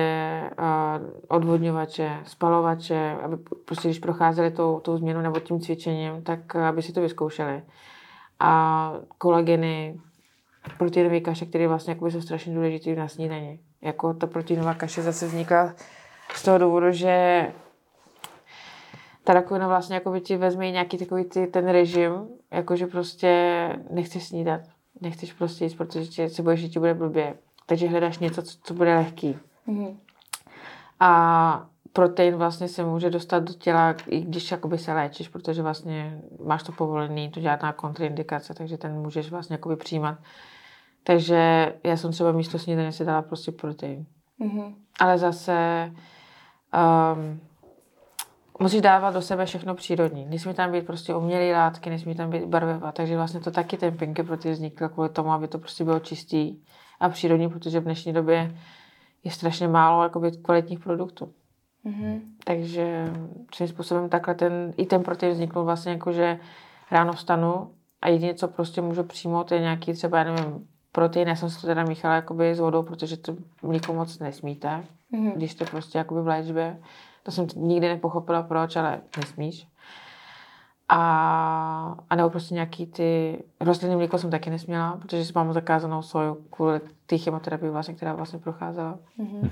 uh, 0.59 1.07
odvodňovače, 1.29 2.17
spalovače, 2.25 3.17
aby 3.23 3.37
prostě 3.65 3.89
když 3.89 3.99
procházeli 3.99 4.51
tou, 4.51 4.81
tou 4.81 4.97
změnou 4.97 5.21
nebo 5.21 5.41
tím 5.41 5.61
cvičením, 5.61 6.23
tak 6.23 6.57
aby 6.57 6.83
si 6.83 6.93
to 6.93 7.01
vyzkoušeli. 7.01 7.63
A 8.41 8.93
kolageny, 9.19 10.01
proteinové 10.79 11.21
kaše, 11.21 11.47
které 11.47 11.69
vlastně 11.69 11.97
jsou 12.09 12.21
strašně 12.21 12.55
důležité 12.55 12.95
na 12.95 13.09
snídaní. 13.09 13.61
Jako 13.83 14.15
ta 14.15 14.27
proteinová 14.27 14.75
kaše 14.75 15.03
zase 15.03 15.27
vznikla 15.27 15.75
z 16.35 16.43
toho 16.43 16.59
důvodu, 16.59 16.93
že 16.93 17.47
ta 19.25 19.33
rakovina 19.33 19.69
vlastně 19.69 19.95
jako 19.95 20.11
by 20.11 20.21
ti 20.21 20.37
vezme 20.37 20.71
nějaký 20.71 20.99
takový 20.99 21.25
ty, 21.25 21.47
ten 21.47 21.69
režim, 21.69 22.29
jakože 22.51 22.87
prostě 22.87 23.71
nechceš 23.91 24.25
snídat, 24.25 24.61
nechceš 25.01 25.33
prostě 25.33 25.65
jíst, 25.65 25.75
protože 25.75 26.07
tě, 26.07 26.29
se 26.29 26.43
bojíš, 26.43 26.61
že 26.61 26.69
ti 26.69 26.79
bude 26.79 26.95
blbě. 26.95 27.35
Takže 27.67 27.89
hledáš 27.89 28.19
něco, 28.19 28.43
co, 28.43 28.59
co 28.63 28.75
bude 28.75 28.95
lehký. 28.95 29.39
Mm-hmm. 29.69 29.97
A 31.01 31.67
protein 31.93 32.37
vlastně 32.37 32.69
se 32.69 32.85
může 32.85 33.11
dostat 33.11 33.43
do 33.43 33.53
těla, 33.53 33.95
i 34.07 34.21
když 34.21 34.51
jakoby 34.51 34.79
se 34.79 34.93
léčíš, 34.93 35.29
protože 35.29 35.63
vlastně 35.63 36.21
máš 36.45 36.63
to 36.63 36.73
povolený, 36.73 37.31
to 37.31 37.41
žádná 37.41 37.73
kontraindikace, 37.73 38.55
takže 38.55 38.79
ten 38.79 38.93
můžeš 38.93 39.31
vlastně 39.31 39.55
jakoby 39.55 39.77
přijímat. 39.77 40.19
Takže 41.05 41.73
já 41.85 41.97
jsem 41.97 42.13
třeba 42.13 42.33
místo 42.33 42.59
snídaně 42.59 42.93
si 42.93 43.05
dala 43.05 43.23
prostě 43.23 43.53
protein. 43.53 44.07
Mm-hmm. 44.41 44.75
Ale 45.01 45.19
zase 45.19 45.91
um, 46.75 47.41
musíš 48.61 48.81
dávat 48.81 49.15
do 49.15 49.23
sebe 49.23 49.47
všechno 49.47 49.75
přírodní. 49.75 50.27
Nesmí 50.27 50.55
tam 50.55 50.73
být 50.73 50.87
prostě 50.87 51.15
umělé 51.15 51.53
látky, 51.53 51.91
nesmí 51.91 52.15
tam 52.15 52.31
být 52.31 52.45
barviva. 52.45 52.93
Takže 52.93 53.17
vlastně 53.17 53.41
to 53.41 53.51
taky 53.51 53.77
ten 53.77 53.97
pinky 53.97 54.23
protein 54.23 54.55
vznikl 54.55 54.89
kvůli 54.89 55.09
tomu, 55.09 55.33
aby 55.33 55.49
to 55.49 55.59
prostě 55.59 55.85
bylo 55.85 56.01
čistý 56.01 56.57
a 57.01 57.09
přírodní, 57.09 57.49
protože 57.49 57.81
v 57.81 57.85
dnešní 57.85 58.13
době 58.13 58.57
je 59.25 59.31
strašně 59.31 59.69
málo 59.69 60.03
jakoby, 60.03 60.31
kvalitních 60.31 60.81
produktů. 60.81 61.33
Mm-hmm. 61.87 62.21
Takže 62.45 63.13
svým 63.55 63.69
způsobem 63.69 64.09
takhle 64.09 64.35
ten, 64.35 64.73
i 64.77 64.87
ten 64.87 65.03
protein 65.03 65.33
vzniknul 65.33 65.65
vlastně 65.65 65.93
jako, 65.93 66.13
že 66.13 66.39
ráno 66.91 67.13
vstanu 67.13 67.71
a 68.03 68.09
jediné, 68.09 68.35
co 68.35 68.49
prostě 68.49 68.81
můžu 68.81 69.03
přijmout, 69.05 69.53
je 69.53 69.61
nějaký 69.61 69.93
třeba, 69.93 70.19
já 70.19 70.25
nevím, 70.25 70.69
protein. 70.97 71.29
Já 71.29 71.37
jsem 71.37 71.51
se 71.51 71.61
to 71.61 71.67
teda 71.67 71.85
míchala 71.85 72.15
jakoby 72.15 72.55
s 72.55 72.61
vodou, 72.61 72.83
protože 72.83 73.17
to 73.17 73.37
mlíko 73.63 73.93
moc 73.93 74.19
nesmíte, 74.19 74.85
mm-hmm. 75.13 75.33
když 75.33 75.53
jste 75.53 75.65
prostě 75.65 75.99
jakoby 75.99 76.23
v 76.23 76.27
léčbě. 76.27 76.79
To 77.23 77.31
jsem 77.31 77.47
nikdy 77.57 77.89
nepochopila 77.89 78.43
proč, 78.43 78.77
ale 78.77 79.01
nesmíš. 79.17 79.69
A, 80.89 81.97
a 82.11 82.17
nebo 82.17 82.31
prostě 82.31 82.55
nějaký 82.55 82.87
ty 82.87 83.43
rostlinné 83.61 83.97
mléko 83.97 84.19
jsem 84.19 84.31
taky 84.31 84.51
nesměla, 84.51 84.97
protože 85.03 85.25
jsem 85.25 85.33
mám 85.35 85.53
zakázanou 85.53 86.03
soju 86.03 86.35
kvůli 86.51 86.81
té 87.07 87.19
chemoterapii 87.19 87.71
vlastně, 87.71 87.95
která 87.95 88.15
vlastně 88.15 88.39
procházela. 88.39 88.99
Mm-hmm. 89.19 89.51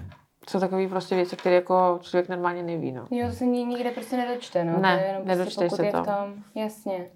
Jsou 0.49 0.61
takové 0.61 0.89
prostě 0.89 1.15
věci, 1.15 1.37
které 1.37 1.55
jako 1.55 1.99
člověk 2.03 2.29
normálně 2.29 2.63
neví. 2.63 2.93
No. 2.93 3.07
Jo, 3.11 3.29
to 3.29 3.35
se 3.35 3.47
nikde 3.47 3.91
prostě 3.91 4.17
nedočte. 4.17 4.65
No. 4.65 4.81
Ne, 4.81 4.97
to 4.97 5.03
je 5.03 5.09
jenom 5.09 5.27
nedočteš 5.27 5.69
prostě, 5.69 5.85
se 5.85 5.99
to. 5.99 6.05
Tam, 6.05 6.35
jasně. 6.55 7.07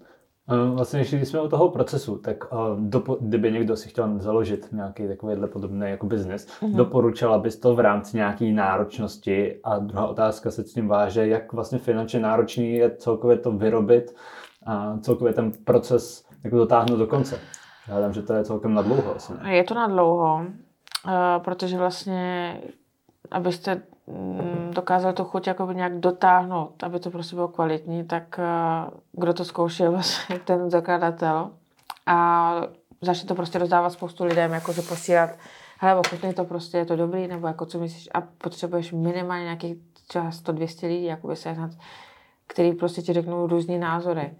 Vlastně, 0.73 0.99
když 0.99 1.29
jsme 1.29 1.41
u 1.41 1.47
toho 1.47 1.69
procesu, 1.69 2.17
tak 2.17 2.37
dopo, 2.79 3.17
kdyby 3.21 3.51
někdo 3.51 3.75
si 3.75 3.89
chtěl 3.89 4.19
založit 4.19 4.67
nějaký 4.71 5.07
takovýhle 5.07 5.47
podobný 5.47 5.89
jako 5.89 6.05
biznis, 6.05 6.47
mm-hmm. 6.47 6.75
doporučila 6.75 7.37
bys 7.37 7.59
to 7.59 7.75
v 7.75 7.79
rámci 7.79 8.17
nějaké 8.17 8.45
náročnosti? 8.45 9.59
A 9.63 9.79
druhá 9.79 10.07
otázka 10.07 10.51
se 10.51 10.63
s 10.63 10.73
tím 10.73 10.87
váže, 10.87 11.27
jak 11.27 11.53
vlastně 11.53 11.79
finančně 11.79 12.19
náročný 12.19 12.73
je 12.73 12.95
celkově 12.95 13.37
to 13.37 13.51
vyrobit 13.51 14.15
a 14.65 14.97
celkově 14.97 15.33
ten 15.33 15.51
proces 15.63 16.25
jako 16.43 16.57
dotáhnout 16.57 16.97
do 16.97 17.07
konce. 17.07 17.39
Hádám, 17.85 18.13
že 18.13 18.21
to 18.21 18.33
je 18.33 18.43
celkem 18.43 18.73
na 18.73 18.81
dlouho. 18.81 19.15
Ne? 19.43 19.55
Je 19.55 19.63
to 19.63 19.73
na 19.73 19.87
dlouho, 19.87 20.45
protože 21.43 21.77
vlastně, 21.77 22.53
abyste 23.31 23.81
Mm, 24.09 24.71
dokázal 24.73 25.13
to 25.13 25.25
chuť 25.25 25.47
jako 25.47 25.71
nějak 25.71 25.99
dotáhnout, 25.99 26.83
aby 26.83 26.99
to 26.99 27.11
prostě 27.11 27.35
bylo 27.35 27.47
kvalitní, 27.47 28.03
tak 28.03 28.39
eh, 28.39 28.91
kdo 29.11 29.33
to 29.33 29.45
zkoušel 29.45 29.91
vlastně 29.91 30.39
ten 30.39 30.69
zakladatel 30.69 31.51
a 32.05 32.53
začne 33.01 33.27
to 33.27 33.35
prostě 33.35 33.59
rozdávat 33.59 33.93
spoustu 33.93 34.23
lidem, 34.23 34.53
jakože 34.53 34.81
posílat 34.81 35.29
hele, 35.79 35.99
ochutnej 35.99 36.33
to 36.33 36.45
prostě, 36.45 36.77
je 36.77 36.85
to 36.85 36.95
dobrý, 36.95 37.27
nebo 37.27 37.47
jako 37.47 37.65
co 37.65 37.79
myslíš, 37.79 38.09
a 38.13 38.21
potřebuješ 38.21 38.91
minimálně 38.91 39.43
nějakých 39.43 39.77
třeba 40.07 40.29
100-200 40.29 40.87
lidí, 40.87 41.05
jakoby 41.05 41.35
sehnat, 41.35 41.71
který 42.47 42.73
prostě 42.73 43.01
ti 43.01 43.13
řeknou 43.13 43.47
různý 43.47 43.77
názory. 43.77 44.33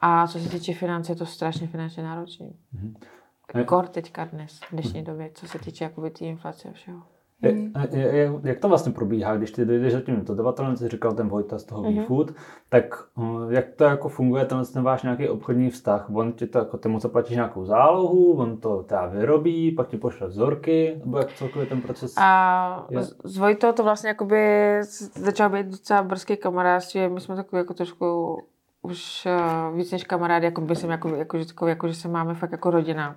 A 0.00 0.26
co 0.26 0.38
se 0.38 0.48
týče 0.48 0.74
finance, 0.74 1.12
je 1.12 1.16
to 1.16 1.26
strašně 1.26 1.66
finančně 1.66 2.02
náročné. 2.02 2.46
Mm-hmm. 2.46 3.64
Kor 3.64 3.86
teďka 3.86 4.24
dnes, 4.24 4.60
v 4.60 4.72
dnešní 4.72 5.04
době, 5.04 5.30
co 5.34 5.48
se 5.48 5.58
týče 5.58 5.84
jakoby 5.84 6.10
té 6.10 6.24
inflace 6.24 6.68
a 6.68 6.72
všeho. 6.72 7.15
Je, 7.42 7.70
je, 7.92 8.32
jak 8.42 8.58
to 8.58 8.68
vlastně 8.68 8.92
probíhá, 8.92 9.36
když 9.36 9.50
ty 9.50 9.64
dojdeš 9.64 9.92
za 9.92 10.00
tím 10.00 10.24
dodavatelem, 10.24 10.76
co 10.76 10.88
říkal 10.88 11.12
ten 11.12 11.28
Vojta 11.28 11.58
z 11.58 11.64
toho 11.64 11.82
mm-hmm. 11.82 12.06
food 12.06 12.32
tak 12.68 13.04
uh, 13.14 13.52
jak 13.52 13.64
to 13.76 13.84
jako 13.84 14.08
funguje, 14.08 14.44
ten, 14.44 14.62
ten 14.72 14.82
váš 14.82 15.02
nějaký 15.02 15.28
obchodní 15.28 15.70
vztah? 15.70 16.06
On 16.14 16.32
ti 16.32 16.46
to, 16.46 16.58
jako 16.58 16.78
ty 16.78 16.88
mu 16.88 17.00
zaplatíš 17.00 17.36
nějakou 17.36 17.64
zálohu, 17.64 18.32
on 18.32 18.56
to 18.56 18.82
teda 18.82 19.06
vyrobí, 19.06 19.72
pak 19.72 19.88
ti 19.88 19.96
pošle 19.96 20.26
vzorky, 20.26 21.00
nebo 21.04 21.18
jak 21.18 21.32
celkově 21.32 21.66
ten 21.66 21.80
proces 21.80 22.14
A 22.16 22.86
je? 22.90 23.02
s 23.24 23.38
Vojtou 23.38 23.72
to 23.72 23.82
vlastně 23.82 24.08
jakoby 24.08 24.80
začal 25.14 25.50
být 25.50 25.66
docela 25.66 26.02
brzký 26.02 26.36
kamarádství, 26.36 27.08
my 27.08 27.20
jsme 27.20 27.36
takový 27.36 27.60
jako 27.60 27.74
trošku 27.74 28.38
už 28.82 29.28
uh, 29.70 29.76
víc 29.76 29.92
než 29.92 30.04
kamarádi, 30.04 30.44
jako 30.44 30.60
by 30.60 30.76
jsem 30.76 30.90
jako, 30.90 31.08
jako, 31.08 31.36
jako, 31.36 31.66
jako, 31.66 31.88
že 31.88 31.94
se 31.94 32.08
máme 32.08 32.34
fakt 32.34 32.52
jako 32.52 32.70
rodina. 32.70 33.16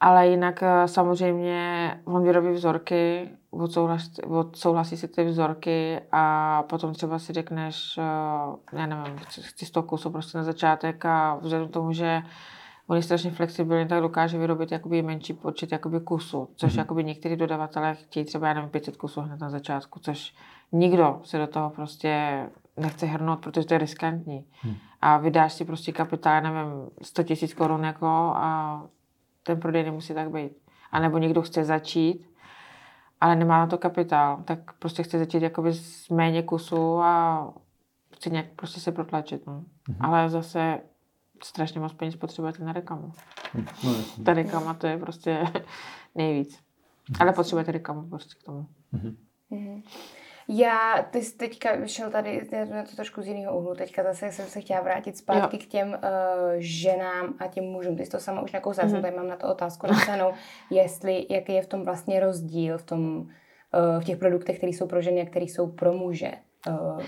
Ale 0.00 0.28
jinak 0.28 0.62
eh, 0.62 0.88
samozřejmě 0.88 2.00
on 2.04 2.22
vyrobí 2.22 2.52
vzorky, 2.52 3.30
odsouhlasí, 3.50 4.22
odsouhlasí 4.22 4.96
si 4.96 5.08
ty 5.08 5.24
vzorky 5.24 6.00
a 6.12 6.62
potom 6.62 6.92
třeba 6.92 7.18
si 7.18 7.32
řekneš, 7.32 7.98
eh, 7.98 8.78
já 8.78 8.86
nevím, 8.86 9.18
chci 9.18 9.66
100 9.66 9.82
kusů 9.82 10.10
prostě 10.10 10.38
na 10.38 10.44
začátek 10.44 11.04
a 11.04 11.34
vzhledem 11.42 11.68
k 11.68 11.72
tomu, 11.72 11.92
že 11.92 12.22
on 12.86 12.96
je 12.96 13.02
strašně 13.02 13.30
flexibilní, 13.30 13.88
tak 13.88 14.00
dokáže 14.00 14.38
vyrobit 14.38 14.72
jakoby 14.72 15.02
menší 15.02 15.32
počet 15.32 15.72
jakoby 15.72 16.00
kusů, 16.00 16.48
což 16.56 16.74
mm-hmm. 16.74 16.78
jakoby 16.78 17.04
některý 17.04 17.36
dodavatelé 17.36 17.94
chtějí 17.94 18.26
třeba, 18.26 18.48
já 18.48 18.54
nevím, 18.54 18.70
500 18.70 18.96
kusů 18.96 19.20
hned 19.20 19.40
na 19.40 19.50
začátku, 19.50 20.00
což 20.00 20.34
nikdo 20.72 21.20
se 21.24 21.38
do 21.38 21.46
toho 21.46 21.70
prostě 21.70 22.46
nechce 22.76 23.06
hrnout, 23.06 23.40
protože 23.40 23.66
to 23.66 23.74
je 23.74 23.78
riskantní. 23.78 24.44
Hmm. 24.60 24.74
A 25.00 25.16
vydáš 25.18 25.52
si 25.52 25.64
prostě 25.64 25.92
kapitál, 25.92 26.42
nevím, 26.42 26.90
100 27.02 27.22
000 27.22 27.36
korun 27.56 27.84
jako 27.84 28.06
a 28.36 28.82
ten 29.50 29.60
prodej 29.60 29.84
nemusí 29.84 30.14
tak 30.14 30.30
být. 30.30 30.52
A 30.92 31.00
nebo 31.00 31.18
někdo 31.18 31.42
chce 31.42 31.64
začít, 31.64 32.30
ale 33.20 33.36
nemá 33.36 33.58
na 33.58 33.66
to 33.66 33.78
kapitál, 33.78 34.42
tak 34.44 34.72
prostě 34.78 35.02
chce 35.02 35.18
začít 35.18 35.42
jakoby 35.42 35.72
z 35.72 36.08
méně 36.08 36.42
kusů 36.42 36.98
a 37.00 37.52
chce 38.14 38.30
nějak 38.30 38.46
prostě 38.56 38.80
se 38.80 38.92
protlačit. 38.92 39.46
No. 39.46 39.52
Mm-hmm. 39.88 39.96
Ale 40.00 40.30
zase 40.30 40.80
strašně 41.44 41.80
moc 41.80 41.92
peněz 41.92 42.16
potřebujete 42.16 42.64
na 42.64 42.72
reklamu. 42.72 43.12
Mhm. 43.54 43.66
No, 43.84 44.24
Ta 44.24 44.34
reklama 44.34 44.74
to 44.74 44.86
je 44.86 44.98
prostě 44.98 45.44
nejvíc. 46.14 46.60
Ale 47.20 47.32
potřebujete 47.32 47.72
reklamu 47.72 48.08
prostě 48.08 48.34
k 48.40 48.42
tomu. 48.42 48.66
Mm-hmm. 48.94 49.16
Mm-hmm. 49.50 49.82
Já, 50.52 51.06
ty 51.10 51.22
jsi 51.22 51.36
teďka 51.36 51.86
šel 51.86 52.10
tady 52.10 52.48
na 52.70 52.82
to 52.82 52.96
trošku 52.96 53.22
z 53.22 53.26
jiného 53.26 53.58
úhlu. 53.58 53.74
Teďka 53.74 54.02
zase 54.02 54.32
jsem 54.32 54.46
se 54.46 54.60
chtěla 54.60 54.80
vrátit 54.80 55.16
zpátky 55.16 55.56
jo. 55.56 55.62
k 55.62 55.66
těm 55.66 55.88
uh, 55.88 55.94
ženám 56.58 57.34
a 57.38 57.46
těm 57.46 57.64
mužům. 57.64 57.96
Ty 57.96 58.04
jsi 58.04 58.10
to 58.10 58.18
sama 58.18 58.42
už 58.42 58.52
nějakou 58.52 58.70
mm-hmm. 58.70 59.02
tady 59.02 59.16
mám 59.16 59.28
na 59.28 59.36
to 59.36 59.48
otázku 59.48 59.86
napsanou, 59.86 60.32
jestli, 60.70 61.26
jaký 61.30 61.52
je 61.52 61.62
v 61.62 61.66
tom 61.66 61.82
vlastně 61.82 62.20
rozdíl 62.20 62.78
v, 62.78 62.82
tom, 62.82 63.16
uh, 63.16 63.26
v 64.00 64.04
těch 64.04 64.18
produktech, 64.18 64.56
které 64.56 64.72
jsou 64.72 64.86
pro 64.86 65.02
ženy 65.02 65.22
a 65.22 65.26
které 65.26 65.44
jsou 65.44 65.66
pro 65.66 65.92
muže. 65.92 66.32
Uh. 66.68 67.02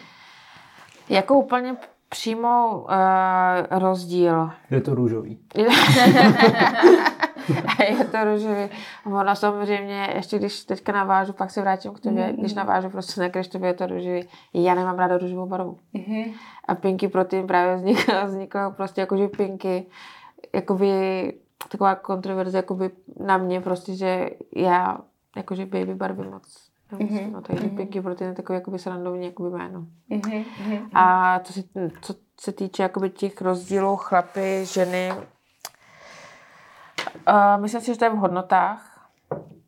Jako 1.09 1.35
úplně 1.35 1.77
přímo 2.09 2.85
uh, 2.89 3.79
rozdíl. 3.79 4.51
Je 4.71 4.81
to 4.81 4.95
růžový. 4.95 5.39
je 7.99 8.05
to 8.05 8.25
růžový. 8.25 8.69
Ono 9.07 9.37
samozřejmě, 9.37 10.09
ještě 10.15 10.39
když 10.39 10.65
teďka 10.65 10.93
navážu, 10.93 11.33
pak 11.33 11.51
se 11.51 11.61
vrátím 11.61 11.93
k 11.93 12.01
tobě, 12.01 12.27
mm-hmm. 12.27 12.39
když 12.39 12.55
navážu 12.55 12.91
prostě 12.91 13.21
na 13.21 13.29
krištově, 13.29 13.71
je 13.71 13.75
to 13.75 13.87
růžový. 13.87 14.29
Já 14.55 14.75
nemám 14.75 14.99
ráda 14.99 15.19
růžovou 15.19 15.47
barvu. 15.47 15.79
Mm-hmm. 15.95 16.35
A 16.69 16.75
Pinky 16.75 17.09
Protein 17.09 17.47
právě 17.47 17.77
vzniklo, 17.77 18.15
vzniklo 18.27 18.71
prostě 18.71 19.01
jakože 19.01 19.29
Pinky, 19.29 19.87
jakoby 20.55 20.93
taková 21.71 21.95
kontroverze 21.95 22.59
jakoby 22.59 22.91
na 23.21 23.39
mě 23.39 23.61
prostě, 23.61 23.95
že 23.97 24.31
já 24.57 24.99
jakože 25.37 25.67
baby 25.67 25.95
barvy 25.95 26.29
moc 26.29 26.73
Mm-hmm. 26.99 27.33
No, 27.33 27.41
takže 27.41 27.65
mm-hmm. 27.65 27.77
Pinky 27.77 28.01
Protein 28.01 28.31
je 28.31 28.37
takový 28.37 28.57
jakoby 28.57 28.79
srandovní 28.79 29.27
jakoby 29.27 29.51
jméno. 29.51 29.87
Mm-hmm. 30.11 30.89
A 30.95 31.39
co 31.41 31.53
se, 31.53 31.63
co 32.01 32.15
se 32.41 32.53
týče 32.53 32.83
jakoby 32.83 33.11
těch 33.11 33.41
rozdílů 33.41 33.97
chlapy, 33.97 34.65
ženy, 34.65 35.13
Uh, 37.29 37.63
myslím 37.63 37.81
si, 37.81 37.87
že 37.87 37.99
to 37.99 38.05
je 38.05 38.11
v 38.11 38.17
hodnotách. 38.17 39.09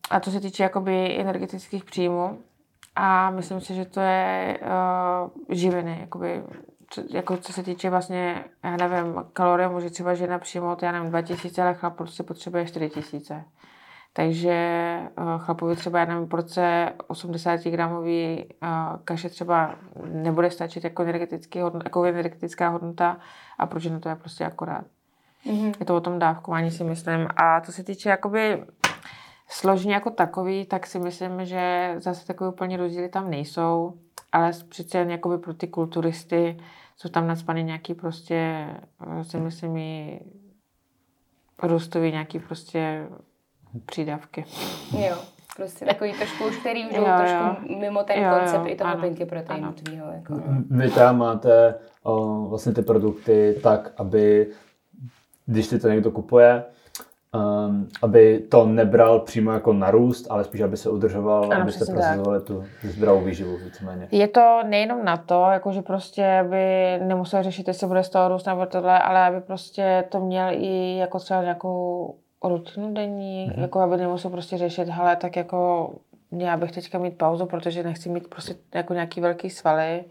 A 0.09 0.19
to 0.19 0.31
se 0.31 0.39
týče 0.39 0.63
jakoby 0.63 1.19
energetických 1.19 1.85
příjmů. 1.85 2.39
A 2.95 3.29
myslím 3.29 3.61
si, 3.61 3.75
že 3.75 3.85
to 3.85 3.99
je 3.99 4.59
uh, 4.61 5.55
živiny, 5.55 5.97
jakoby, 6.01 6.43
co, 6.89 7.03
jako 7.09 7.37
co 7.37 7.53
se 7.53 7.63
týče 7.63 7.89
vlastně, 7.89 8.45
já 8.63 8.77
nevím, 8.77 9.25
kalorie 9.33 9.69
může 9.69 9.89
třeba 9.89 10.13
žena 10.13 10.39
přijmout, 10.39 10.83
já 10.83 10.91
nevím, 10.91 11.09
2000, 11.09 11.61
ale 11.61 11.73
chlap 11.73 11.95
prostě 11.95 12.23
potřebuje 12.23 12.65
4000. 12.65 13.45
Takže 14.17 14.51
eh, 14.51 15.11
chlapovi 15.37 15.75
třeba 15.75 15.99
jedna 15.99 16.25
porce 16.25 16.93
80 17.07 17.63
gramový 17.63 18.45
eh, 18.63 18.67
kaše 19.03 19.29
třeba 19.29 19.75
nebude 20.05 20.51
stačit 20.51 20.83
jako, 20.83 21.03
energetický 21.03 21.59
hodnota, 21.59 21.85
jako 21.85 22.03
energetická 22.03 22.69
hodnota 22.69 23.17
a 23.57 23.65
proč 23.65 23.85
na 23.85 23.99
to 23.99 24.09
je 24.09 24.15
prostě 24.15 24.45
akorát. 24.45 24.85
Mm-hmm. 25.45 25.73
Je 25.79 25.85
to 25.85 25.95
o 25.95 26.01
tom 26.01 26.19
dávkování 26.19 26.71
si 26.71 26.83
myslím. 26.83 27.27
A 27.35 27.61
co 27.61 27.71
se 27.71 27.83
týče 27.83 28.09
jakoby 28.09 28.63
složení 29.47 29.93
jako 29.93 30.09
takový, 30.09 30.65
tak 30.65 30.87
si 30.87 30.99
myslím, 30.99 31.45
že 31.45 31.95
zase 31.97 32.27
takové 32.27 32.49
úplně 32.49 32.77
rozdíly 32.77 33.09
tam 33.09 33.29
nejsou, 33.29 33.93
ale 34.31 34.51
přece 34.69 34.97
jen 34.97 35.11
jakoby 35.11 35.37
pro 35.37 35.53
ty 35.53 35.67
kulturisty 35.67 36.57
jsou 36.97 37.09
tam 37.09 37.27
nadspaný 37.27 37.63
nějaký 37.63 37.93
prostě, 37.93 38.67
eh, 39.19 39.23
si 39.23 39.37
myslím, 39.37 39.77
i 39.77 40.19
růstový 41.63 42.11
nějaký 42.11 42.39
prostě 42.39 43.07
přídavky. 43.85 44.45
Jo, 44.91 45.15
prostě 45.55 45.85
takový 45.85 46.13
trošku 46.13 46.45
už, 46.47 46.57
který 46.57 46.85
už 46.85 46.95
jdou 46.95 47.03
trošku 47.03 47.67
jo. 47.69 47.77
mimo 47.79 48.03
ten 48.03 48.23
jo, 48.23 48.29
koncept 48.39 48.65
jo, 48.65 48.73
i 48.73 48.75
toho 48.75 48.97
pinky 48.97 49.25
proteinu 49.25 49.73
tvýho. 49.73 50.11
Jako. 50.11 50.33
Vy 50.69 50.89
tam 50.89 51.17
máte 51.17 51.75
o, 52.03 52.45
vlastně 52.49 52.73
ty 52.73 52.81
produkty 52.81 53.59
tak, 53.63 53.91
aby 53.97 54.47
když 55.45 55.65
si 55.65 55.79
to 55.79 55.89
někdo 55.89 56.11
kupuje, 56.11 56.63
um, 57.35 57.87
aby 58.01 58.39
to 58.39 58.65
nebral 58.65 59.19
přímo 59.19 59.51
jako 59.51 59.73
narůst, 59.73 60.27
ale 60.29 60.43
spíš, 60.43 60.61
aby 60.61 60.77
se 60.77 60.89
udržoval, 60.89 61.43
ano, 61.43 61.61
abyste 61.61 61.85
prosazovali 61.85 62.41
tu 62.41 62.63
zdravou 62.83 63.21
výživu 63.21 63.57
víceméně. 63.57 64.07
Je 64.11 64.27
to 64.27 64.59
nejenom 64.67 65.05
na 65.05 65.17
to, 65.17 65.47
jakože 65.51 65.81
prostě, 65.81 66.25
aby 66.45 66.65
nemusel 67.03 67.43
řešit, 67.43 67.67
jestli 67.67 67.87
bude 67.87 68.03
z 68.03 68.09
toho 68.09 68.29
růst 68.29 68.45
nebo 68.45 68.65
tohle, 68.65 68.99
ale 68.99 69.27
aby 69.27 69.41
prostě 69.41 70.03
to 70.09 70.19
měl 70.19 70.47
i 70.51 70.97
jako 70.97 71.19
třeba 71.19 71.41
nějakou 71.41 72.15
rutinu 72.43 72.93
denní, 72.93 73.49
mm-hmm. 73.49 73.61
jako 73.61 73.79
aby 73.79 73.97
nemusel 73.97 74.31
prostě 74.31 74.57
řešit, 74.57 74.89
hele, 74.89 75.15
tak 75.15 75.35
jako 75.35 75.89
já 76.37 76.57
bych 76.57 76.71
teďka 76.71 76.97
mít 76.99 77.17
pauzu, 77.17 77.45
protože 77.45 77.83
nechci 77.83 78.09
mít 78.09 78.27
prostě 78.27 78.55
jako 78.73 78.93
nějaký 78.93 79.21
velký 79.21 79.49
svaly, 79.49 80.03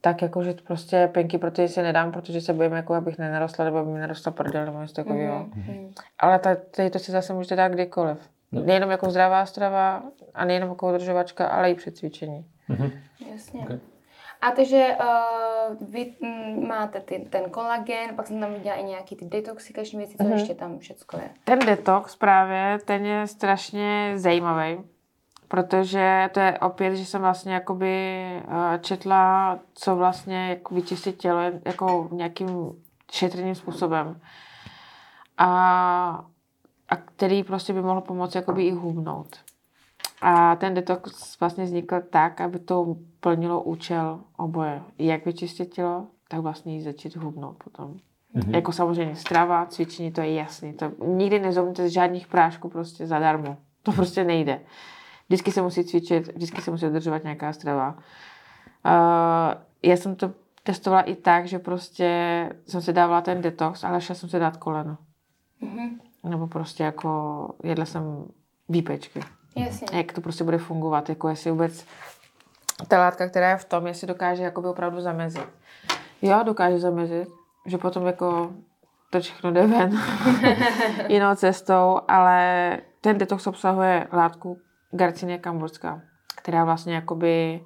tak 0.00 0.22
jako, 0.22 0.42
že 0.42 0.54
prostě 0.66 1.10
penky 1.12 1.38
pro 1.38 1.50
ty 1.50 1.68
si 1.68 1.82
nedám, 1.82 2.12
protože 2.12 2.40
se 2.40 2.52
bojím, 2.52 2.72
jako 2.72 2.94
abych 2.94 3.18
nenarostla, 3.18 3.64
nebo 3.64 3.78
aby 3.78 3.90
mi 3.90 4.00
narostla 4.00 4.32
prdel, 4.32 4.64
nebo 4.64 4.80
něco 4.80 4.94
takového. 4.94 5.44
Mm-hmm. 5.44 5.92
Ale 6.18 6.38
tady 6.70 6.90
to 6.90 6.98
si 6.98 7.12
zase 7.12 7.32
můžete 7.32 7.56
dát 7.56 7.68
kdykoliv. 7.68 8.18
No. 8.52 8.62
Nejenom 8.62 8.90
jako 8.90 9.10
zdravá 9.10 9.46
strava 9.46 10.02
a 10.34 10.44
nejenom 10.44 10.68
jako 10.68 10.88
udržovačka, 10.88 11.46
ale 11.46 11.70
i 11.70 11.74
při 11.74 11.92
cvičení. 11.92 12.46
Mm-hmm. 12.70 12.92
Jasně. 13.32 13.60
Okay. 13.60 13.78
A 14.40 14.50
takže 14.50 14.96
uh, 15.00 15.88
vy 15.88 16.14
m, 16.22 16.68
máte 16.68 17.00
ty, 17.00 17.26
ten 17.30 17.50
kolagen, 17.50 18.16
pak 18.16 18.26
jsem 18.26 18.40
tam 18.40 18.54
viděla 18.54 18.76
i 18.76 18.84
nějaký 18.84 19.16
ty 19.16 19.24
detoxikační 19.24 19.98
věci, 19.98 20.16
co 20.16 20.24
mm-hmm. 20.24 20.32
ještě 20.32 20.54
tam 20.54 20.78
všechno 20.78 21.18
je? 21.18 21.30
Ten 21.44 21.58
detox 21.58 22.16
právě, 22.16 22.78
ten 22.84 23.06
je 23.06 23.26
strašně 23.26 24.12
zajímavý, 24.14 24.78
protože 25.48 26.30
to 26.32 26.40
je 26.40 26.58
opět, 26.58 26.96
že 26.96 27.04
jsem 27.04 27.20
vlastně 27.20 27.54
jakoby 27.54 28.24
uh, 28.48 28.54
četla, 28.80 29.58
co 29.74 29.96
vlastně 29.96 30.48
jako 30.48 30.74
vyčistit 30.74 31.16
tělo 31.16 31.40
jako 31.64 32.08
nějakým 32.12 32.48
šetrným 33.12 33.54
způsobem. 33.54 34.20
A, 35.38 36.24
a 36.88 36.96
který 36.96 37.44
prostě 37.44 37.72
by 37.72 37.82
mohl 37.82 38.00
pomoct 38.00 38.34
jakoby 38.34 38.66
i 38.66 38.70
hubnout. 38.70 39.36
A 40.22 40.56
ten 40.56 40.74
detox 40.74 41.40
vlastně 41.40 41.64
vznikl 41.64 42.00
tak, 42.10 42.40
aby 42.40 42.58
to 42.58 42.96
plnilo 43.20 43.62
účel 43.62 44.20
oboje. 44.36 44.82
Jak 44.98 45.26
vyčistit 45.26 45.74
tělo, 45.74 46.06
tak 46.28 46.40
vlastně 46.40 46.82
začít 46.82 47.16
hubnout 47.16 47.56
potom. 47.64 47.94
Mm-hmm. 48.36 48.54
Jako 48.54 48.72
samozřejmě 48.72 49.16
strava, 49.16 49.66
cvičení, 49.66 50.12
to 50.12 50.20
je 50.20 50.34
jasný. 50.34 50.72
To 50.72 50.92
nikdy 51.06 51.38
nezomněte 51.38 51.88
z 51.88 51.92
žádných 51.92 52.26
prášků 52.26 52.68
prostě 52.68 53.06
zadarmo. 53.06 53.56
To 53.82 53.92
prostě 53.92 54.24
nejde. 54.24 54.60
Vždycky 55.28 55.52
se 55.52 55.62
musí 55.62 55.84
cvičit, 55.84 56.34
vždycky 56.36 56.62
se 56.62 56.70
musí 56.70 56.84
dodržovat 56.84 57.22
nějaká 57.22 57.52
strava. 57.52 57.94
Uh, 57.94 59.54
já 59.82 59.96
jsem 59.96 60.16
to 60.16 60.32
testovala 60.62 61.02
i 61.02 61.14
tak, 61.14 61.46
že 61.46 61.58
prostě 61.58 62.50
jsem 62.66 62.82
si 62.82 62.92
dávala 62.92 63.20
ten 63.20 63.40
detox, 63.40 63.84
ale 63.84 64.00
šla 64.00 64.14
jsem 64.14 64.28
si 64.28 64.38
dát 64.38 64.56
koleno. 64.56 64.98
Mm-hmm. 65.62 65.90
Nebo 66.24 66.46
prostě 66.46 66.82
jako 66.82 67.50
jedla 67.62 67.84
jsem 67.84 68.24
výpečky. 68.68 69.20
Jasně. 69.56 69.98
Jak 69.98 70.12
to 70.12 70.20
prostě 70.20 70.44
bude 70.44 70.58
fungovat, 70.58 71.08
jako 71.08 71.28
jestli 71.28 71.50
vůbec 71.50 71.86
ta 72.88 72.98
látka, 72.98 73.28
která 73.28 73.50
je 73.50 73.56
v 73.56 73.64
tom, 73.64 73.86
jestli 73.86 74.06
dokáže 74.06 74.42
jakoby 74.42 74.68
opravdu 74.68 75.00
zamezit. 75.00 75.48
Jo, 76.22 76.42
dokáže 76.44 76.78
zamezit, 76.78 77.28
že 77.66 77.78
potom 77.78 78.06
jako 78.06 78.52
to 79.10 79.20
všechno 79.20 79.52
jde 79.52 79.66
ven 79.66 80.00
jinou 81.08 81.34
cestou, 81.34 82.00
ale 82.08 82.78
ten 83.00 83.18
detox 83.18 83.46
obsahuje 83.46 84.08
látku 84.12 84.58
Garcinia 84.90 85.38
kamborská, 85.38 86.02
která 86.36 86.64
vlastně 86.64 86.94
jakoby 86.94 87.60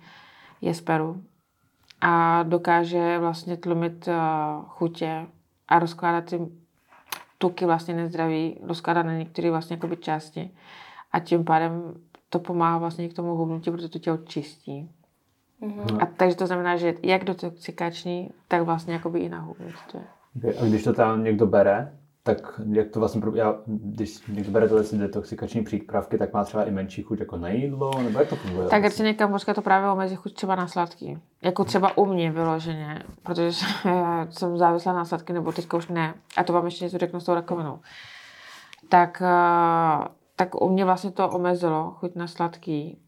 je 0.61 0.75
z 0.75 0.81
Peru 0.81 1.23
a 2.01 2.43
dokáže 2.43 3.19
vlastně 3.19 3.57
tlumit 3.57 4.09
uh, 4.09 4.15
chutě 4.69 5.27
a 5.69 5.79
rozkládat 5.79 6.25
ty 6.25 6.41
tuky 7.39 7.67
vlastně 7.67 7.95
nezdraví, 7.95 8.61
rozkládat 8.63 9.07
na 9.07 9.13
některé 9.13 9.51
vlastně 9.51 9.75
jakoby 9.75 9.97
části 9.97 10.51
a 11.13 11.21
tím 11.21 11.45
pádem 11.45 11.95
to 12.29 12.39
pomáhá 12.39 12.79
vlastně 12.79 13.09
k 13.09 13.15
tomu 13.15 13.37
hubnutí, 13.37 13.71
protože 13.71 13.89
to 13.89 13.99
tělo 13.99 14.17
čistí. 14.17 14.91
Mm-hmm. 15.63 16.03
A 16.03 16.07
takže 16.07 16.37
to 16.37 16.47
znamená, 16.47 16.77
že 16.77 16.95
jak 17.03 17.25
detoxikační, 17.25 18.31
tak 18.49 18.63
vlastně 18.63 18.93
jakoby 18.93 19.21
i 19.21 19.29
na 19.29 19.41
hubnutí. 19.41 19.99
A 20.61 20.65
když 20.65 20.85
to 20.85 20.93
tam 20.93 21.25
někdo 21.25 21.47
bere, 21.47 21.99
tak 22.23 22.61
jak 22.73 22.91
to 22.91 22.99
vlastně, 23.01 23.23
já, 23.35 23.55
když 23.67 24.27
někdo 24.27 24.53
bere 24.53 24.69
tyhle 24.69 24.99
detoxikační 24.99 25.65
přípravky, 25.65 26.19
tak 26.19 26.33
má 26.33 26.45
třeba 26.45 26.65
i 26.65 26.71
menší 26.71 27.03
chuť 27.03 27.21
jako 27.21 27.37
na 27.37 27.49
jídlo, 27.49 28.03
nebo 28.03 28.19
jak 28.19 28.29
to 28.29 28.37
funguje? 28.37 28.69
Tak 28.69 28.81
vlastně 28.81 29.05
někam 29.05 29.39
to 29.55 29.63
právě 29.63 29.91
omezí 29.91 30.17
chuť 30.17 30.35
třeba 30.35 30.55
na 30.55 30.69
sladký. 30.69 31.19
Jako 31.43 31.65
třeba 31.65 31.99
u 31.99 32.07
mě 32.07 32.31
vyloženě, 32.31 33.03
protože 33.23 33.53
jsem 34.31 34.59
závislá 34.59 34.93
na 34.93 35.05
sladky, 35.05 35.33
nebo 35.33 35.53
teďka 35.53 35.77
už 35.77 35.89
ne. 35.89 36.15
A 36.37 36.45
to 36.45 36.53
vám 36.53 36.65
ještě 36.65 36.85
něco 36.85 36.99
řeknu 36.99 37.21
s 37.21 37.25
tou 37.25 37.35
rakovinou. 37.35 37.79
Tak 38.89 39.23
uh, 39.23 40.07
tak 40.37 40.63
u 40.63 40.69
mě 40.69 40.85
vlastně 40.85 41.11
to 41.11 41.29
omezilo 41.29 41.91
chuť 41.91 42.15
na 42.15 42.27
sladký, 42.27 42.99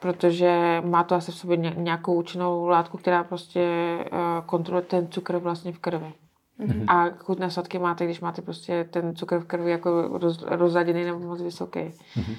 protože 0.00 0.82
má 0.84 1.04
to 1.04 1.14
asi 1.14 1.32
v 1.32 1.34
sobě 1.34 1.56
nějakou 1.56 2.14
účinnou 2.14 2.66
látku, 2.66 2.98
která 2.98 3.24
prostě 3.24 3.98
uh, 4.12 4.46
kontroluje 4.46 4.82
ten 4.82 5.08
cukr 5.08 5.36
vlastně 5.36 5.72
v 5.72 5.78
krvi. 5.78 6.12
Mm-hmm. 6.60 6.84
A 6.88 7.10
chuť 7.10 7.38
na 7.38 7.50
sladký 7.50 7.78
máte, 7.78 8.04
když 8.04 8.20
máte 8.20 8.42
prostě 8.42 8.84
ten 8.90 9.16
cukr 9.16 9.38
v 9.38 9.44
krvi 9.44 9.70
jako 9.70 10.18
roz, 10.18 10.42
rozladěný 10.42 11.04
nebo 11.04 11.18
moc 11.18 11.42
vysoký. 11.42 11.80
Mm-hmm. 11.80 12.36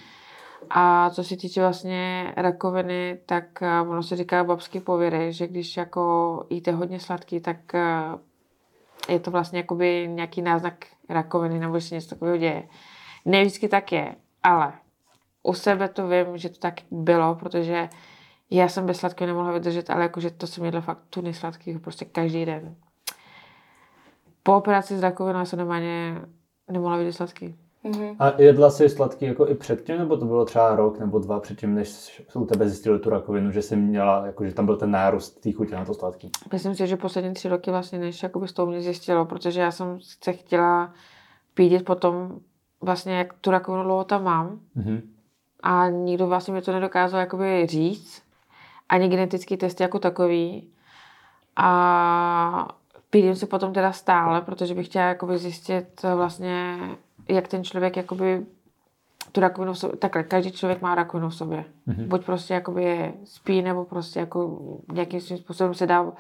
A 0.70 1.10
co 1.10 1.24
se 1.24 1.38
týče 1.38 1.62
vlastně 1.62 2.34
rakoviny, 2.38 3.20
tak 3.26 3.46
uh, 3.62 3.92
ono 3.92 4.04
se 4.04 4.16
říká 4.16 4.44
babský 4.44 4.80
pověry, 4.80 5.34
že 5.34 5.48
když 5.48 5.78
jako 5.78 6.46
jíte 6.50 6.72
hodně 6.72 7.00
sladký, 7.00 7.40
tak 7.40 7.58
uh, 7.74 8.20
je 9.14 9.20
to 9.20 9.32
vlastně 9.32 9.60
jakoby 9.60 10.08
nějaký 10.12 10.42
náznak 10.42 10.86
rakoviny 11.10 11.60
nebo 11.60 11.80
že 11.80 11.88
se 11.88 11.96
něco 11.96 12.10
takového 12.10 12.38
děje. 12.38 12.68
Ne 13.26 13.42
vždycky 13.42 13.68
tak 13.68 13.92
je, 13.92 14.16
ale 14.44 14.74
u 15.44 15.54
sebe 15.54 15.90
to 15.90 16.08
vím, 16.08 16.38
že 16.38 16.50
to 16.50 16.60
tak 16.60 16.74
bylo, 16.92 17.36
protože 17.36 17.90
já 18.50 18.68
jsem 18.68 18.86
bez 18.86 18.98
sladkého 18.98 19.28
nemohla 19.28 19.52
vydržet, 19.52 19.90
ale 19.90 20.04
jakože 20.04 20.32
to 20.32 20.48
jsem 20.48 20.66
jedla 20.66 20.82
fakt 20.82 21.00
tuny 21.10 21.34
sladkého 21.34 21.80
prostě 21.80 22.06
každý 22.06 22.46
den. 22.46 22.76
Po 24.46 24.58
operaci 24.58 24.98
s 24.98 25.02
rakovinou 25.02 25.46
jsem 25.46 25.60
normálně 25.60 26.22
nemohla 26.72 26.98
vidět 26.98 27.14
sladký. 27.14 27.56
Mm-hmm. 27.86 28.16
A 28.20 28.42
jedla 28.42 28.70
jsi 28.70 28.90
sladký 28.90 29.26
jako 29.26 29.48
i 29.48 29.56
předtím, 29.56 29.98
nebo 29.98 30.18
to 30.18 30.26
bylo 30.26 30.46
třeba 30.46 30.76
rok 30.76 31.00
nebo 31.00 31.20
dva 31.20 31.40
předtím, 31.40 31.76
než 31.76 32.22
u 32.34 32.46
tebe 32.46 32.70
zjistili 32.70 33.00
tu 33.00 33.10
rakovinu, 33.10 33.52
že 33.52 33.62
jsi 33.62 33.76
měla, 33.76 34.26
jako, 34.26 34.46
že 34.46 34.54
tam 34.54 34.66
byl 34.66 34.78
ten 34.78 34.92
nárůst 34.92 35.30
té 35.30 35.52
chutě 35.52 35.76
na 35.76 35.86
to 35.86 35.94
sladký? 35.94 36.32
Myslím 36.54 36.76
si, 36.76 36.88
že 36.88 36.98
poslední 36.98 37.34
tři 37.34 37.50
roky 37.50 37.72
vlastně, 37.72 38.00
než 38.00 38.24
jakoby 38.24 38.48
s 38.48 38.54
tou 38.54 38.66
mě 38.66 38.82
zjistilo, 38.82 39.26
protože 39.26 39.62
já 39.62 39.72
jsem 39.72 39.98
se 40.02 40.34
chtěla 40.34 40.94
pídit 41.54 41.86
potom 41.86 42.40
vlastně, 42.82 43.18
jak 43.18 43.34
tu 43.34 43.52
rakovinu 43.52 43.84
dlouho 43.84 44.04
tam 44.04 44.24
mám. 44.24 44.60
Mm-hmm. 44.78 45.02
A 45.64 45.90
nikdo 45.90 46.28
vlastně 46.28 46.54
mi 46.54 46.62
to 46.62 46.72
nedokázal 46.72 47.20
jakoby 47.20 47.66
říct. 47.70 48.22
Ani 48.90 49.08
genetický 49.08 49.58
test 49.58 49.82
jako 49.82 50.00
takový. 50.00 50.70
A 51.56 52.68
pídím 53.16 53.36
se 53.36 53.46
potom 53.46 53.74
teda 53.74 53.92
stále, 53.92 54.42
protože 54.42 54.76
bych 54.76 54.88
chtěla 54.88 55.06
jakoby 55.06 55.38
zjistit 55.38 56.04
vlastně, 56.16 56.78
jak 57.30 57.48
ten 57.48 57.64
člověk 57.64 57.98
jakoby 57.98 58.46
tu 59.32 59.42
rakovinu 59.42 59.74
v 59.74 59.80
sobě, 59.80 59.98
takhle, 59.98 60.24
každý 60.24 60.52
člověk 60.52 60.82
má 60.82 60.96
rakovinu 60.96 61.30
v 61.30 61.36
sobě. 61.36 61.66
Mm-hmm. 61.88 62.08
Buď 62.08 62.26
prostě 62.26 62.54
jakoby 62.54 63.14
spí, 63.24 63.62
nebo 63.62 63.86
prostě 63.86 64.20
jako 64.20 64.60
nějakým 64.94 65.22
svým 65.22 65.38
způsobem 65.38 65.74
se 65.74 65.88
dá 65.88 66.12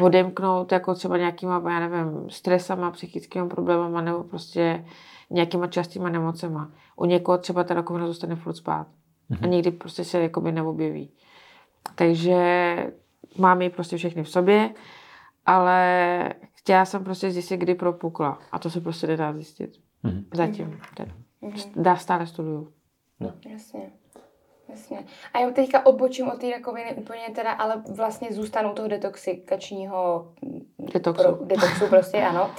odemknout 0.00 0.72
jako 0.72 0.94
třeba 0.94 1.16
nějakýma, 1.16 1.62
já 1.68 1.88
nevím, 1.88 2.30
stresama, 2.30 2.90
psychickými 2.90 3.48
problémama, 3.48 4.00
nebo 4.00 4.24
prostě 4.24 4.84
nějakýma 5.30 5.66
častýma 5.66 6.08
nemocema. 6.08 6.70
U 6.96 7.04
někoho 7.04 7.38
třeba 7.38 7.64
ta 7.64 7.74
rakovina 7.74 8.06
zůstane 8.06 8.36
furt 8.36 8.56
spát. 8.56 8.86
Mm-hmm. 8.86 9.38
A 9.42 9.46
mhm. 9.46 9.50
nikdy 9.50 9.70
prostě 9.70 10.04
se 10.04 10.20
jakoby 10.20 10.52
neobjeví. 10.52 11.10
Takže 11.94 12.36
mám 13.38 13.62
ji 13.62 13.70
prostě 13.70 13.96
všechny 13.96 14.22
v 14.22 14.28
sobě, 14.28 14.70
ale 15.48 16.34
chtěla 16.54 16.84
jsem 16.84 17.04
prostě 17.04 17.30
zjistit, 17.30 17.56
kdy 17.56 17.74
propukla. 17.74 18.38
A 18.52 18.58
to 18.58 18.70
se 18.70 18.80
prostě 18.80 19.06
nedá 19.06 19.32
zjistit. 19.32 19.70
Mm-hmm. 20.04 20.24
Zatím. 20.34 20.80
Mm-hmm. 21.42 21.82
Dá 21.82 21.96
stále 21.96 22.26
studuju. 22.26 22.72
No. 23.20 23.32
Jasně. 23.48 23.90
Jasně. 24.68 25.04
A 25.34 25.40
já 25.40 25.50
teďka 25.50 25.86
odbočím 25.86 26.28
od 26.28 26.40
té 26.40 26.50
rakoviny 26.50 26.94
úplně 26.94 27.22
teda, 27.34 27.52
ale 27.52 27.82
vlastně 27.88 28.28
zůstanu 28.30 28.72
toho 28.72 28.88
detoxikačního 28.88 30.28
detoxu, 30.78 31.22
pro, 31.22 31.44
detoxu 31.44 31.86
prostě, 31.86 32.22
ano. 32.22 32.50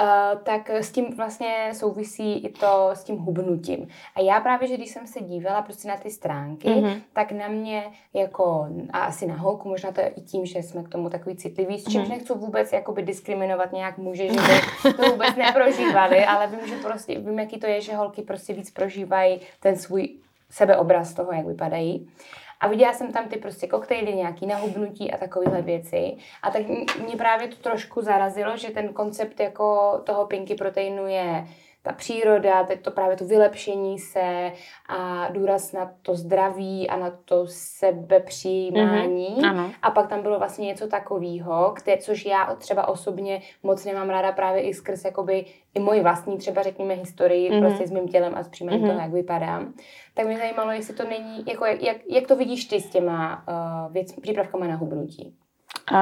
Uh, 0.00 0.40
tak 0.42 0.70
s 0.70 0.92
tím 0.92 1.16
vlastně 1.16 1.70
souvisí 1.72 2.38
i 2.38 2.48
to 2.52 2.90
s 2.92 3.04
tím 3.04 3.16
hubnutím. 3.16 3.88
A 4.14 4.20
já 4.20 4.40
právě, 4.40 4.68
že 4.68 4.76
když 4.76 4.90
jsem 4.90 5.06
se 5.06 5.20
dívala 5.20 5.62
prostě 5.62 5.88
na 5.88 5.96
ty 5.96 6.10
stránky, 6.10 6.68
mm-hmm. 6.68 7.00
tak 7.12 7.32
na 7.32 7.48
mě 7.48 7.84
jako, 8.14 8.66
a 8.92 8.98
asi 8.98 9.26
na 9.26 9.34
holku, 9.34 9.68
možná 9.68 9.92
to 9.92 10.00
je 10.00 10.08
i 10.08 10.20
tím, 10.20 10.46
že 10.46 10.58
jsme 10.58 10.82
k 10.82 10.88
tomu 10.88 11.10
takový 11.10 11.36
citliví, 11.36 11.78
s 11.78 11.84
čímž 11.84 12.06
mm-hmm. 12.06 12.10
nechci 12.10 12.32
vůbec 12.32 12.72
jakoby 12.72 13.02
diskriminovat 13.02 13.72
nějak 13.72 13.98
muže, 13.98 14.28
že 14.28 14.40
by 14.40 14.92
to 14.92 15.10
vůbec 15.10 15.36
neprožívali, 15.36 16.24
ale 16.24 16.46
vím, 16.46 16.68
že 16.68 16.76
prostě, 16.76 17.18
vím, 17.18 17.38
jaký 17.38 17.58
to 17.58 17.66
je, 17.66 17.80
že 17.80 17.94
holky 17.94 18.22
prostě 18.22 18.52
víc 18.54 18.70
prožívají 18.70 19.40
ten 19.60 19.76
svůj 19.76 20.08
sebeobraz 20.54 21.14
toho, 21.14 21.32
jak 21.32 21.46
vypadají. 21.46 22.08
A 22.60 22.68
viděla 22.68 22.92
jsem 22.92 23.12
tam 23.12 23.28
ty 23.28 23.36
prostě 23.36 23.66
koktejly, 23.66 24.14
nějaký 24.14 24.46
nahubnutí 24.46 25.12
a 25.12 25.18
takovéhle 25.18 25.62
věci. 25.62 26.16
A 26.42 26.50
tak 26.50 26.62
mě 26.98 27.16
právě 27.16 27.48
to 27.48 27.56
trošku 27.56 28.00
zarazilo, 28.02 28.56
že 28.56 28.70
ten 28.70 28.88
koncept 28.88 29.40
jako 29.40 29.98
toho 30.04 30.26
pinky 30.26 30.54
proteinu 30.54 31.06
je 31.06 31.46
ta 31.84 31.92
příroda, 31.92 32.64
teď 32.64 32.82
to 32.82 32.90
právě 32.90 33.16
to 33.16 33.24
vylepšení 33.24 33.98
se 33.98 34.52
a 34.88 35.28
důraz 35.32 35.72
na 35.72 35.90
to 36.02 36.14
zdraví 36.14 36.90
a 36.90 36.96
na 36.96 37.10
to 37.24 37.46
sebepřijímání. 37.48 39.36
Mm-hmm, 39.40 39.74
a 39.82 39.90
pak 39.90 40.08
tam 40.08 40.22
bylo 40.22 40.38
vlastně 40.38 40.66
něco 40.66 40.86
takového, 40.86 41.74
což 42.00 42.26
já 42.26 42.54
třeba 42.54 42.88
osobně 42.88 43.42
moc 43.62 43.84
nemám 43.84 44.10
ráda 44.10 44.32
právě 44.32 44.62
i 44.62 44.74
skrz 44.74 45.04
jakoby 45.04 45.44
i 45.74 45.80
moji 45.80 46.00
vlastní 46.00 46.38
třeba 46.38 46.62
řekněme 46.62 46.94
historii 46.94 47.50
mm-hmm. 47.50 47.60
prostě 47.60 47.86
s 47.86 47.90
mým 47.90 48.08
tělem 48.08 48.34
a 48.36 48.42
s 48.42 48.48
příjmem 48.48 48.80
mm-hmm. 48.80 48.86
toho, 48.86 49.00
jak 49.00 49.12
vypadám. 49.12 49.72
Tak 50.14 50.26
mě 50.26 50.38
zajímalo, 50.38 50.70
jestli 50.70 50.94
to 50.94 51.04
není, 51.04 51.44
jako 51.46 51.64
jak, 51.64 51.96
jak 52.10 52.26
to 52.26 52.36
vidíš 52.36 52.64
ty 52.64 52.80
s 52.80 52.90
těma 52.90 53.44
uh, 53.48 53.92
věc, 53.92 54.12
přípravkama 54.12 54.66
na 54.66 54.76
hubnutí? 54.76 55.34
Uh, 55.92 55.98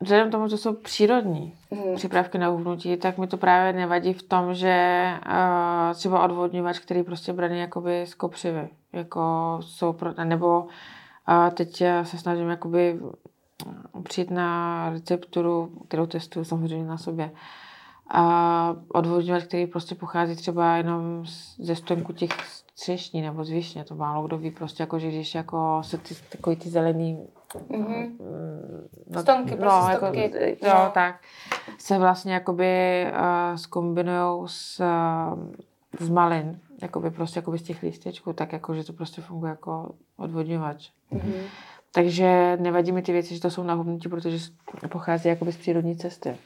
vzhledem 0.00 0.30
tomu, 0.30 0.48
že 0.48 0.56
jsou 0.56 0.74
přírodní 0.74 1.54
hmm. 1.70 1.94
přípravky 1.94 2.38
na 2.38 2.50
uhnutí, 2.50 2.96
tak 2.96 3.18
mi 3.18 3.26
to 3.26 3.36
právě 3.36 3.72
nevadí 3.72 4.12
v 4.12 4.22
tom, 4.22 4.54
že 4.54 5.06
uh, 5.26 5.94
třeba 5.94 6.24
odvodňovač, 6.24 6.78
který 6.78 7.02
prostě 7.02 7.32
braný 7.32 7.58
jakoby 7.60 8.06
z 8.06 8.14
kopřivy, 8.14 8.68
jako 8.92 9.22
jsou 9.60 9.92
pro, 9.92 10.14
nebo 10.24 10.60
uh, 10.60 11.50
teď 11.54 11.82
se 12.02 12.18
snažím 12.18 12.48
jakoby 12.48 13.00
přijít 14.02 14.30
na 14.30 14.90
recepturu, 14.90 15.72
kterou 15.88 16.06
testuju 16.06 16.44
samozřejmě 16.44 16.88
na 16.88 16.98
sobě. 16.98 17.30
A 18.10 18.76
odvodňovač, 18.88 19.44
který 19.44 19.66
prostě 19.66 19.94
pochází 19.94 20.36
třeba 20.36 20.76
jenom 20.76 21.24
ze 21.58 21.76
stonku 21.76 22.12
těch 22.12 22.30
třešní 22.74 23.22
nebo 23.22 23.44
z 23.44 23.50
višně, 23.50 23.84
to 23.84 23.94
málo 23.94 24.26
kdo 24.26 24.38
ví, 24.38 24.50
prostě 24.50 24.82
jako, 24.82 24.98
že 24.98 25.08
když 25.08 25.34
jako 25.34 25.80
se 25.84 25.98
ty, 25.98 26.14
takový 26.30 26.56
ty 26.56 26.70
zelený 26.70 27.28
Mm-hmm. 27.54 28.16
No, 29.06 29.20
Stonky, 29.20 29.56
prostě 29.56 29.64
no, 29.64 29.90
jako, 29.90 30.06
jo, 30.66 30.74
no. 30.84 30.90
tak, 30.94 31.20
se 31.78 31.98
vlastně 31.98 32.34
jakoby 32.34 33.06
uh, 33.10 33.56
zkombinujou 33.56 34.46
s, 34.46 34.80
uh, 34.80 36.06
s 36.06 36.08
malin, 36.10 36.60
jakoby 36.82 37.10
prostě 37.10 37.38
jakoby 37.38 37.58
z 37.58 37.62
těch 37.62 37.82
lístečků, 37.82 38.32
tak 38.32 38.52
jako, 38.52 38.74
že 38.74 38.84
to 38.84 38.92
prostě 38.92 39.22
funguje 39.22 39.50
jako 39.50 39.94
odvodňovač. 40.16 40.90
Mm-hmm. 41.12 41.42
Takže 41.92 42.58
nevadí 42.60 42.92
mi 42.92 43.02
ty 43.02 43.12
věci, 43.12 43.34
že 43.34 43.40
to 43.40 43.50
jsou 43.50 43.62
nahubnutí, 43.62 44.08
protože 44.08 44.38
pochází 44.88 45.28
jakoby 45.28 45.52
z 45.52 45.56
přírodní 45.56 45.96
cesty. 45.96 46.36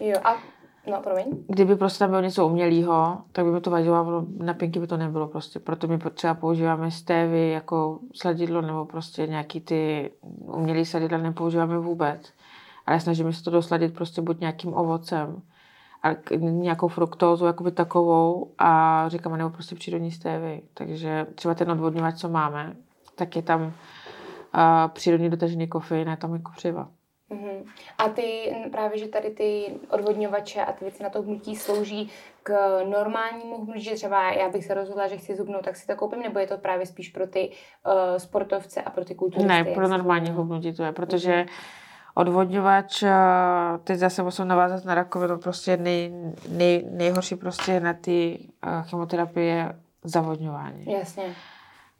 Jo, 0.00 0.20
a 0.24 0.36
No, 0.86 1.00
promiň. 1.02 1.24
Kdyby 1.48 1.76
prostě 1.76 1.98
tam 1.98 2.10
bylo 2.10 2.22
něco 2.22 2.46
umělého, 2.46 3.18
tak 3.32 3.44
by 3.44 3.50
mi 3.50 3.60
to 3.60 3.70
vadilo, 3.70 4.26
na 4.38 4.54
pinky 4.54 4.80
by 4.80 4.86
to 4.86 4.96
nebylo 4.96 5.28
prostě. 5.28 5.58
Proto 5.58 5.86
my 5.88 5.98
třeba 6.14 6.34
používáme 6.34 6.90
stévy 6.90 7.50
jako 7.50 7.98
sladidlo 8.14 8.60
nebo 8.60 8.84
prostě 8.84 9.26
nějaký 9.26 9.60
ty 9.60 10.10
umělý 10.40 10.84
sladidla 10.84 11.18
nepoužíváme 11.18 11.78
vůbec. 11.78 12.32
Ale 12.86 13.00
snažíme 13.00 13.32
se 13.32 13.44
to 13.44 13.50
dosladit 13.50 13.94
prostě 13.94 14.22
buď 14.22 14.40
nějakým 14.40 14.74
ovocem, 14.74 15.42
a 16.02 16.08
nějakou 16.38 16.88
fruktózu 16.88 17.46
jakoby 17.46 17.70
takovou 17.70 18.52
a 18.58 19.04
říkáme 19.08 19.38
nebo 19.38 19.50
prostě 19.50 19.74
přírodní 19.74 20.10
stévy. 20.10 20.62
Takže 20.74 21.26
třeba 21.34 21.54
ten 21.54 21.70
odvodňovač, 21.70 22.16
co 22.16 22.28
máme, 22.28 22.76
tak 23.14 23.36
je 23.36 23.42
tam 23.42 23.62
uh, 23.62 23.72
přírodní 24.88 25.30
dotažený 25.30 25.68
kofein 25.68 26.08
a 26.08 26.10
je 26.10 26.16
tam 26.16 26.32
jako 26.32 26.52
křiva. 26.52 26.88
Mm-hmm. 27.30 27.64
A 27.98 28.08
ty 28.08 28.56
právě, 28.72 28.98
že 28.98 29.08
tady 29.08 29.30
ty 29.30 29.74
odvodňovače 29.90 30.64
a 30.64 30.72
ty 30.72 30.84
věci 30.84 31.02
na 31.02 31.10
to 31.10 31.22
hnutí 31.22 31.56
slouží 31.56 32.10
k 32.42 32.80
normálnímu 32.84 33.64
hnutí, 33.64 33.80
že 33.80 33.94
třeba 33.94 34.32
já 34.32 34.48
bych 34.48 34.64
se 34.64 34.74
rozhodla, 34.74 35.08
že 35.08 35.16
chci 35.16 35.36
zubnout, 35.36 35.64
tak 35.64 35.76
si 35.76 35.86
to 35.86 35.96
koupím, 35.96 36.22
nebo 36.22 36.38
je 36.38 36.46
to 36.46 36.58
právě 36.58 36.86
spíš 36.86 37.08
pro 37.08 37.26
ty 37.26 37.50
uh, 37.86 37.92
sportovce 38.16 38.82
a 38.82 38.90
pro 38.90 39.04
ty 39.04 39.14
kulturisty? 39.14 39.48
Ne, 39.48 39.64
pro 39.64 39.88
normální 39.88 40.30
hnutí 40.30 40.72
to 40.72 40.82
je, 40.82 40.92
protože 40.92 41.32
mm-hmm. 41.32 41.48
odvodňovač, 42.14 43.02
eh, 43.02 43.10
teď 43.84 43.98
zase 43.98 44.22
musím 44.22 44.48
navázat 44.48 44.84
na 44.84 44.94
rakovinu, 44.94 45.38
prostě 45.38 45.76
nej, 45.76 46.12
nej, 46.48 46.86
nejhorší 46.90 47.36
prostě 47.36 47.80
na 47.80 47.94
ty 47.94 48.38
uh, 48.66 48.82
chemoterapie 48.82 49.72
zavodňování. 50.04 50.84
Jasně. 50.92 51.34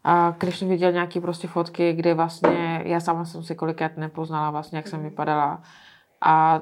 A 0.05 0.35
když 0.39 0.59
jsem 0.59 0.69
viděl 0.69 0.93
nějaké 0.93 1.21
prostě 1.21 1.49
fotky, 1.49 1.93
kde 1.93 2.15
vlastně, 2.15 2.83
já 2.85 3.01
sama 3.01 3.25
jsem 3.25 3.43
si 3.43 3.55
kolikrát 3.55 3.97
nepoznala 3.97 4.51
vlastně, 4.51 4.77
jak 4.79 4.89
jsem 4.89 5.03
vypadala. 5.03 5.63
A 6.21 6.61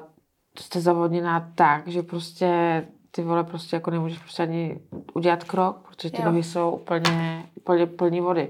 jste 0.59 0.81
zavodněná 0.81 1.51
tak, 1.55 1.87
že 1.87 2.03
prostě 2.03 2.83
ty 3.11 3.21
vole 3.23 3.43
prostě 3.43 3.75
jako 3.75 3.91
nemůžeš 3.91 4.19
prostě 4.19 4.43
ani 4.43 4.79
udělat 5.13 5.43
krok, 5.43 5.87
protože 5.87 6.11
ty 6.11 6.21
jo. 6.21 6.25
nohy 6.25 6.43
jsou 6.43 6.71
úplně, 6.71 7.45
úplně 7.55 7.85
plní 7.85 8.21
vody. 8.21 8.49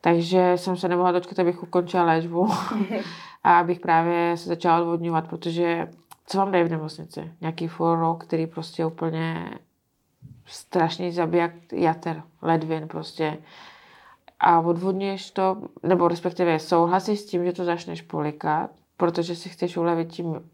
Takže 0.00 0.52
jsem 0.56 0.76
se 0.76 0.88
nemohla 0.88 1.12
dočkat, 1.12 1.38
abych 1.38 1.62
ukončila 1.62 2.04
léčbu 2.04 2.50
a 3.44 3.58
abych 3.58 3.80
právě 3.80 4.36
se 4.36 4.48
začala 4.48 4.80
odvodňovat, 4.80 5.28
protože 5.28 5.88
co 6.26 6.38
vám 6.38 6.52
dají 6.52 6.64
v 6.64 6.70
nemocnici? 6.70 7.32
Nějaký 7.40 7.68
foro, 7.68 8.14
který 8.14 8.46
prostě 8.46 8.86
úplně 8.86 9.50
strašný 10.46 11.12
zabiják 11.12 11.52
jater, 11.72 12.22
ledvin 12.42 12.88
prostě 12.88 13.38
a 14.40 14.60
odvodňuješ 14.60 15.30
to, 15.30 15.56
nebo 15.82 16.08
respektive 16.08 16.58
souhlasíš 16.58 17.20
s 17.20 17.26
tím, 17.26 17.44
že 17.44 17.52
to 17.52 17.64
začneš 17.64 18.02
polikat, 18.02 18.70
protože 18.96 19.36
si 19.36 19.48
chceš 19.48 19.76
ulevit 19.76 20.08
tím, 20.08 20.50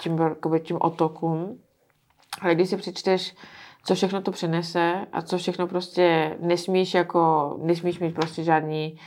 tím, 0.00 0.20
tím 0.62 0.78
otokům, 0.80 1.58
ale 2.40 2.54
když 2.54 2.68
si 2.70 2.76
přečteš, 2.76 3.34
co 3.84 3.94
všechno 3.94 4.22
to 4.22 4.30
přinese 4.30 5.06
a 5.12 5.22
co 5.22 5.38
všechno 5.38 5.66
prostě 5.66 6.36
nesmíš 6.40 6.94
jako, 6.94 7.54
nesmíš 7.62 7.98
mít 7.98 8.14
prostě 8.14 8.44
žádný 8.44 8.98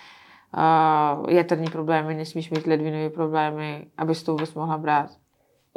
uh, 0.58 1.30
jaterní 1.30 1.68
problémy, 1.68 2.16
nesmíš 2.16 2.50
mít 2.50 2.68
ledvinové 2.68 3.10
problémy, 3.10 3.88
abys 3.98 4.24
to 4.24 4.32
vůbec 4.32 4.54
mohla 4.54 4.78
brát. 4.78 5.10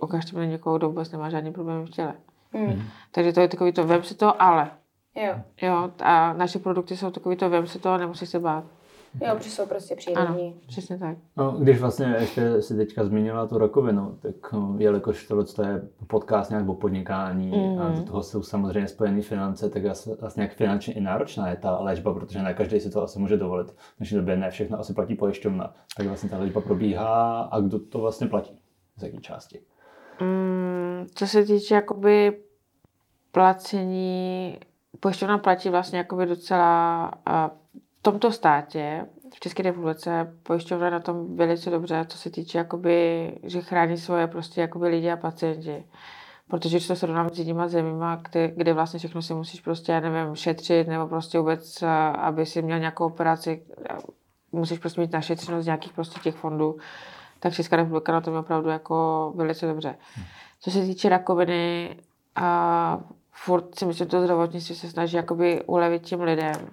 Ukažte 0.02 0.38
mi 0.38 0.46
někoho, 0.46 0.78
kdo 0.78 0.88
vůbec 0.88 1.10
nemá 1.12 1.30
žádný 1.30 1.52
problémy 1.52 1.86
v 1.86 1.90
těle. 1.90 2.14
Mm. 2.52 2.82
Takže 3.10 3.32
to 3.32 3.40
je 3.40 3.48
takový 3.48 3.72
to, 3.72 3.86
vem 3.86 4.02
si 4.02 4.14
to, 4.14 4.42
ale. 4.42 4.70
Jo. 5.26 5.34
Jo, 5.62 5.90
a 6.02 6.32
naše 6.32 6.58
produkty 6.58 6.96
jsou 6.96 7.10
takový 7.10 7.36
to, 7.36 7.50
vem 7.50 7.66
si 7.66 7.78
to 7.78 7.88
a 7.88 7.96
nemusíš 7.96 8.28
se 8.28 8.38
bát. 8.38 8.64
Jo, 9.22 9.34
protože 9.36 9.50
jsou 9.50 9.66
prostě 9.66 9.96
přírodní. 9.96 10.46
Ano, 10.46 10.52
přesně 10.66 10.98
tak. 10.98 11.16
No, 11.36 11.50
když 11.50 11.80
vlastně 11.80 12.16
ještě 12.18 12.62
si 12.62 12.76
teďka 12.76 13.04
zmínila 13.04 13.46
tu 13.46 13.58
rakovinu, 13.58 14.18
tak 14.22 14.52
no, 14.52 14.74
jelikož 14.78 15.26
tohle 15.26 15.44
je 15.62 15.82
podcast 16.06 16.50
nějak 16.50 16.68
o 16.68 16.74
podnikání 16.74 17.50
mm. 17.50 17.78
a 17.80 17.88
do 17.88 18.02
toho 18.02 18.22
jsou 18.22 18.42
samozřejmě 18.42 18.88
spojené 18.88 19.22
finance, 19.22 19.70
tak 19.70 19.82
vlastně 20.20 20.42
jak 20.42 20.52
finančně 20.52 20.94
i 20.94 21.00
náročná 21.00 21.48
je 21.48 21.56
ta 21.56 21.78
léčba, 21.78 22.14
protože 22.14 22.42
ne 22.42 22.54
každý 22.54 22.80
si 22.80 22.90
to 22.90 23.02
asi 23.02 23.18
může 23.18 23.36
dovolit. 23.36 23.70
V 23.70 23.96
dnešní 23.98 24.16
době 24.16 24.36
ne 24.36 24.50
všechno 24.50 24.78
asi 24.78 24.94
platí 24.94 25.14
pojišťovna. 25.14 25.74
Tak 25.96 26.06
vlastně 26.06 26.30
ta 26.30 26.38
léčba 26.38 26.60
probíhá 26.60 27.40
a 27.40 27.60
kdo 27.60 27.78
to 27.78 27.98
vlastně 27.98 28.26
platí? 28.26 28.58
Z 28.96 29.02
jaké 29.02 29.20
části? 29.20 29.60
Mm, 30.20 31.06
co 31.14 31.26
se 31.26 31.44
týče 31.44 31.74
jakoby 31.74 32.38
placení 33.32 34.58
pojišťovna 35.00 35.38
platí 35.38 35.68
vlastně 35.68 35.98
jakoby 35.98 36.26
docela 36.26 37.10
v 37.98 38.02
tomto 38.02 38.32
státě, 38.32 39.06
v 39.34 39.40
České 39.40 39.62
republice, 39.62 40.36
pojišťovna 40.42 40.90
na 40.90 41.00
tom 41.00 41.36
velice 41.36 41.70
dobře, 41.70 42.06
co 42.08 42.18
se 42.18 42.30
týče 42.30 42.58
jakoby, 42.58 43.32
že 43.42 43.60
chrání 43.60 43.96
svoje 43.96 44.26
prostě 44.26 44.60
jakoby 44.60 44.88
lidi 44.88 45.10
a 45.10 45.16
pacienti. 45.16 45.84
Protože 46.48 46.76
když 46.76 46.86
to 46.86 46.96
srovnám 46.96 47.30
s 47.30 47.38
jinýma 47.38 47.68
zemíma, 47.68 48.16
kde, 48.16 48.48
kde 48.48 48.72
vlastně 48.72 48.98
všechno 48.98 49.22
si 49.22 49.34
musíš 49.34 49.60
prostě, 49.60 49.92
já 49.92 50.00
nevím, 50.00 50.34
šetřit, 50.34 50.88
nebo 50.88 51.06
prostě 51.06 51.38
vůbec, 51.38 51.82
aby 52.14 52.46
si 52.46 52.62
měl 52.62 52.78
nějakou 52.78 53.06
operaci, 53.06 53.62
musíš 54.52 54.78
prostě 54.78 55.00
mít 55.00 55.12
našetřeno 55.12 55.62
z 55.62 55.66
nějakých 55.66 55.92
prostě 55.92 56.20
těch 56.20 56.34
fondů, 56.34 56.78
tak 57.40 57.52
Česká 57.52 57.76
republika 57.76 58.12
na 58.12 58.20
tom 58.20 58.34
je 58.34 58.40
opravdu 58.40 58.68
jako 58.68 59.32
velice 59.36 59.66
dobře. 59.66 59.94
Co 60.60 60.70
se 60.70 60.82
týče 60.82 61.08
rakoviny, 61.08 61.96
a 62.36 63.00
furt 63.44 63.78
si 63.78 63.86
myslím, 63.86 64.06
že 64.06 64.10
to 64.10 64.22
zdravotnictví 64.22 64.74
se 64.74 64.88
snaží 64.90 65.16
jakoby 65.16 65.62
ulevit 65.66 66.02
těm 66.02 66.20
lidem. 66.20 66.70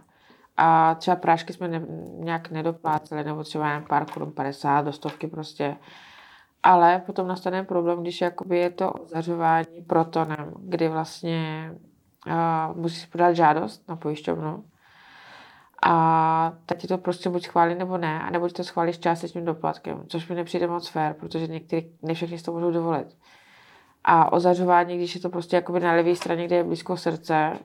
A 0.58 0.96
třeba 0.96 1.16
prášky 1.16 1.54
jsme 1.54 1.68
ne, 1.68 1.82
nějak 2.20 2.52
nedopláceli, 2.52 3.24
nebo 3.24 3.44
třeba 3.44 3.72
jen 3.72 3.84
pár 3.90 4.06
korun 4.06 4.32
50 4.32 4.82
do 4.82 4.94
stovky 4.94 5.28
prostě. 5.28 5.76
Ale 6.64 7.00
potom 7.06 7.28
nastane 7.28 7.64
problém, 7.64 8.02
když 8.02 8.22
jakoby 8.22 8.58
je 8.58 8.70
to 8.70 8.92
ozařování 8.92 9.82
protonem, 9.88 10.54
kdy 10.60 10.88
vlastně 10.88 11.72
uh, 12.28 12.78
musíš 12.78 13.06
podat 13.06 13.34
žádost 13.34 13.90
na 13.90 13.96
pojišťovnu 13.96 14.64
a 15.86 16.54
tak 16.66 16.78
ti 16.78 16.88
to 16.88 16.98
prostě 16.98 17.30
buď 17.30 17.44
schválí 17.44 17.76
nebo 17.76 17.98
ne, 17.98 18.22
a 18.22 18.30
nebo 18.30 18.48
ti 18.48 18.54
to 18.54 18.64
schválí 18.64 18.94
s 18.94 19.00
částečným 19.00 19.46
doplatkem, 19.46 20.04
což 20.08 20.28
mi 20.28 20.36
nepřijde 20.36 20.68
moc 20.68 20.88
fér, 20.88 21.14
protože 21.14 21.48
někteří, 21.48 21.92
ne 22.02 22.14
všichni 22.14 22.38
si 22.38 22.44
to 22.44 22.52
můžou 22.52 22.72
dovolit. 22.72 23.18
A 24.08 24.32
ozařování, 24.32 24.98
když 24.98 25.16
je 25.16 25.22
to 25.22 25.30
prostě 25.30 25.56
jakoby 25.56 25.80
na 25.80 25.94
levé 25.94 26.16
straně, 26.16 26.46
kde 26.46 26.56
je 26.56 26.64
blízko 26.64 26.98
srdce, 26.98 27.60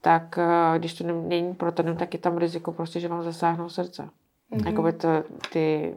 tak 0.00 0.38
uh, 0.38 0.78
když 0.78 0.94
to 0.94 1.04
není 1.04 1.54
protonem, 1.54 1.96
tak 1.96 2.14
je 2.14 2.20
tam 2.20 2.38
riziko 2.38 2.72
prostě, 2.72 3.00
že 3.00 3.08
vám 3.08 3.22
zasáhnou 3.22 3.68
srdce. 3.68 4.08
Mm-hmm. 4.52 4.66
Jakoby 4.66 4.92
to, 4.92 5.08
ty, 5.52 5.94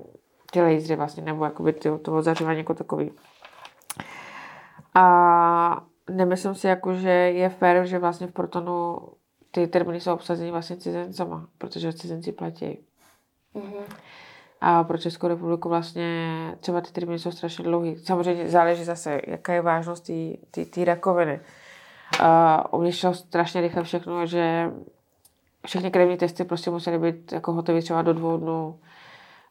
ty 0.51 0.61
lasery 0.61 0.95
vlastně, 0.95 1.23
nebo 1.23 1.45
jakoby 1.45 1.73
ty, 1.73 1.89
to 2.01 2.15
ozařování 2.15 2.57
jako 2.57 2.73
takový. 2.73 3.11
A 4.95 5.83
nemyslím 6.09 6.55
si, 6.55 6.67
jako, 6.67 6.93
že 6.93 7.09
je 7.09 7.49
fér, 7.49 7.85
že 7.85 7.99
vlastně 7.99 8.27
v 8.27 8.31
protonu 8.31 8.99
ty 9.51 9.67
termíny 9.67 9.99
jsou 9.99 10.13
obsazeny 10.13 10.51
vlastně 10.51 10.77
cizincama, 10.77 11.47
protože 11.57 11.93
cizinci 11.93 12.31
platí. 12.31 12.79
Mm-hmm. 13.55 13.83
A 14.61 14.83
pro 14.83 14.97
Českou 14.97 15.27
republiku 15.27 15.69
vlastně 15.69 16.27
třeba 16.59 16.81
ty 16.81 16.91
termíny 16.91 17.19
jsou 17.19 17.31
strašně 17.31 17.63
dlouhé. 17.63 17.95
Samozřejmě 17.97 18.49
záleží 18.49 18.83
zase, 18.83 19.21
jaká 19.27 19.53
je 19.53 19.61
vážnost 19.61 20.11
té 20.69 20.85
rakoviny. 20.85 21.39
Uh, 22.19 22.79
u 22.79 22.81
mě 22.81 22.91
šlo 22.91 23.13
strašně 23.13 23.61
rychle 23.61 23.83
všechno, 23.83 24.25
že 24.25 24.71
všechny 25.65 25.91
krevní 25.91 26.17
testy 26.17 26.43
prostě 26.43 26.71
musely 26.71 26.99
být 26.99 27.31
jako 27.31 27.53
hotové 27.53 27.81
třeba 27.81 28.01
do 28.01 28.13
dvou 28.13 28.37
dnů. 28.37 28.79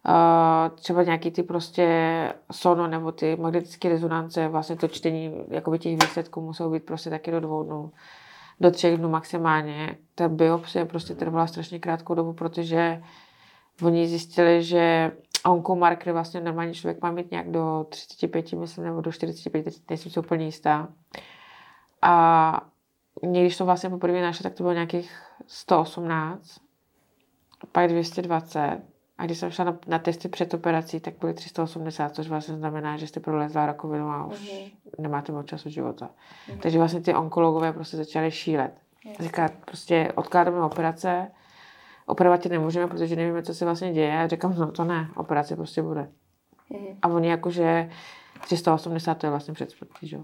Uh, 0.08 0.76
třeba 0.76 1.02
nějaký 1.02 1.30
ty 1.30 1.42
prostě 1.42 1.88
sono 2.52 2.86
nebo 2.86 3.12
ty 3.12 3.36
magnetické 3.36 3.88
rezonance, 3.88 4.48
vlastně 4.48 4.76
to 4.76 4.88
čtení 4.88 5.34
jakoby 5.48 5.78
těch 5.78 5.98
výsledků 6.02 6.40
muselo 6.40 6.70
být 6.70 6.84
prostě 6.86 7.10
taky 7.10 7.30
do 7.30 7.40
dvou 7.40 7.62
dnů, 7.62 7.92
do 8.60 8.70
třech 8.70 8.98
dnů 8.98 9.08
maximálně. 9.08 9.96
Ta 10.14 10.28
biopsie 10.28 10.84
prostě 10.84 11.14
trvala 11.14 11.46
strašně 11.46 11.78
krátkou 11.78 12.14
dobu, 12.14 12.32
protože 12.32 13.02
oni 13.82 14.08
zjistili, 14.08 14.62
že 14.62 15.12
onkomarkery 15.46 16.12
vlastně 16.12 16.40
normální 16.40 16.74
člověk 16.74 17.02
má 17.02 17.10
mít 17.10 17.30
nějak 17.30 17.50
do 17.50 17.86
35, 17.88 18.52
myslím, 18.52 18.84
nebo 18.84 19.00
do 19.00 19.12
45, 19.12 19.62
teď 19.62 19.82
nejsem 19.90 20.12
si 20.12 20.20
úplně 20.20 20.44
jistá. 20.44 20.88
A 22.02 22.60
když 23.22 23.56
to 23.56 23.64
vlastně 23.64 23.90
poprvé 23.90 24.22
našli, 24.22 24.42
tak 24.42 24.54
to 24.54 24.62
bylo 24.62 24.72
nějakých 24.72 25.12
118, 25.46 26.60
pak 27.72 27.88
220. 27.88 28.80
A 29.18 29.24
když 29.24 29.38
jsem 29.38 29.50
šla 29.50 29.64
na, 29.64 29.78
na 29.86 29.98
testy 29.98 30.28
před 30.28 30.54
operací, 30.54 31.00
tak 31.00 31.14
byly 31.20 31.34
380, 31.34 32.14
což 32.14 32.28
vlastně 32.28 32.54
znamená, 32.54 32.96
že 32.96 33.06
jste 33.06 33.20
prolezla 33.20 33.66
rakovinu 33.66 34.10
a 34.10 34.26
už 34.26 34.38
mm-hmm. 34.38 34.72
nemáte 34.98 35.32
moc 35.32 35.46
času 35.46 35.70
života. 35.70 36.10
Mm-hmm. 36.48 36.58
Takže 36.58 36.78
vlastně 36.78 37.00
ty 37.00 37.14
onkologové 37.14 37.72
prostě 37.72 37.96
začaly 37.96 38.30
šílet. 38.30 38.72
Yes. 39.04 39.16
Říká, 39.20 39.48
prostě 39.64 40.12
odkládáme 40.14 40.62
operace, 40.62 41.30
operovat 42.08 42.40
tě 42.40 42.48
nemůžeme, 42.48 42.86
protože 42.86 43.16
nevíme, 43.16 43.42
co 43.42 43.54
se 43.54 43.64
vlastně 43.64 43.92
děje. 43.92 44.18
A 44.18 44.26
říkám, 44.26 44.54
no 44.58 44.72
to 44.72 44.84
ne, 44.84 45.08
operace 45.16 45.56
prostě 45.56 45.82
bude. 45.82 46.08
Mm-hmm. 46.70 46.96
A 47.02 47.08
oni 47.08 47.28
jakože 47.28 47.90
380 48.40 49.14
to 49.18 49.26
je 49.26 49.30
vlastně 49.30 49.54
před 49.54 49.70
smrtí, 49.70 50.08
že? 50.08 50.18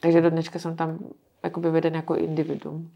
Takže 0.00 0.20
do 0.20 0.30
dneška 0.30 0.58
jsem 0.58 0.76
tam 0.76 0.98
jakoby 1.42 1.70
veden 1.70 1.94
jako 1.94 2.14
individuum 2.14 2.90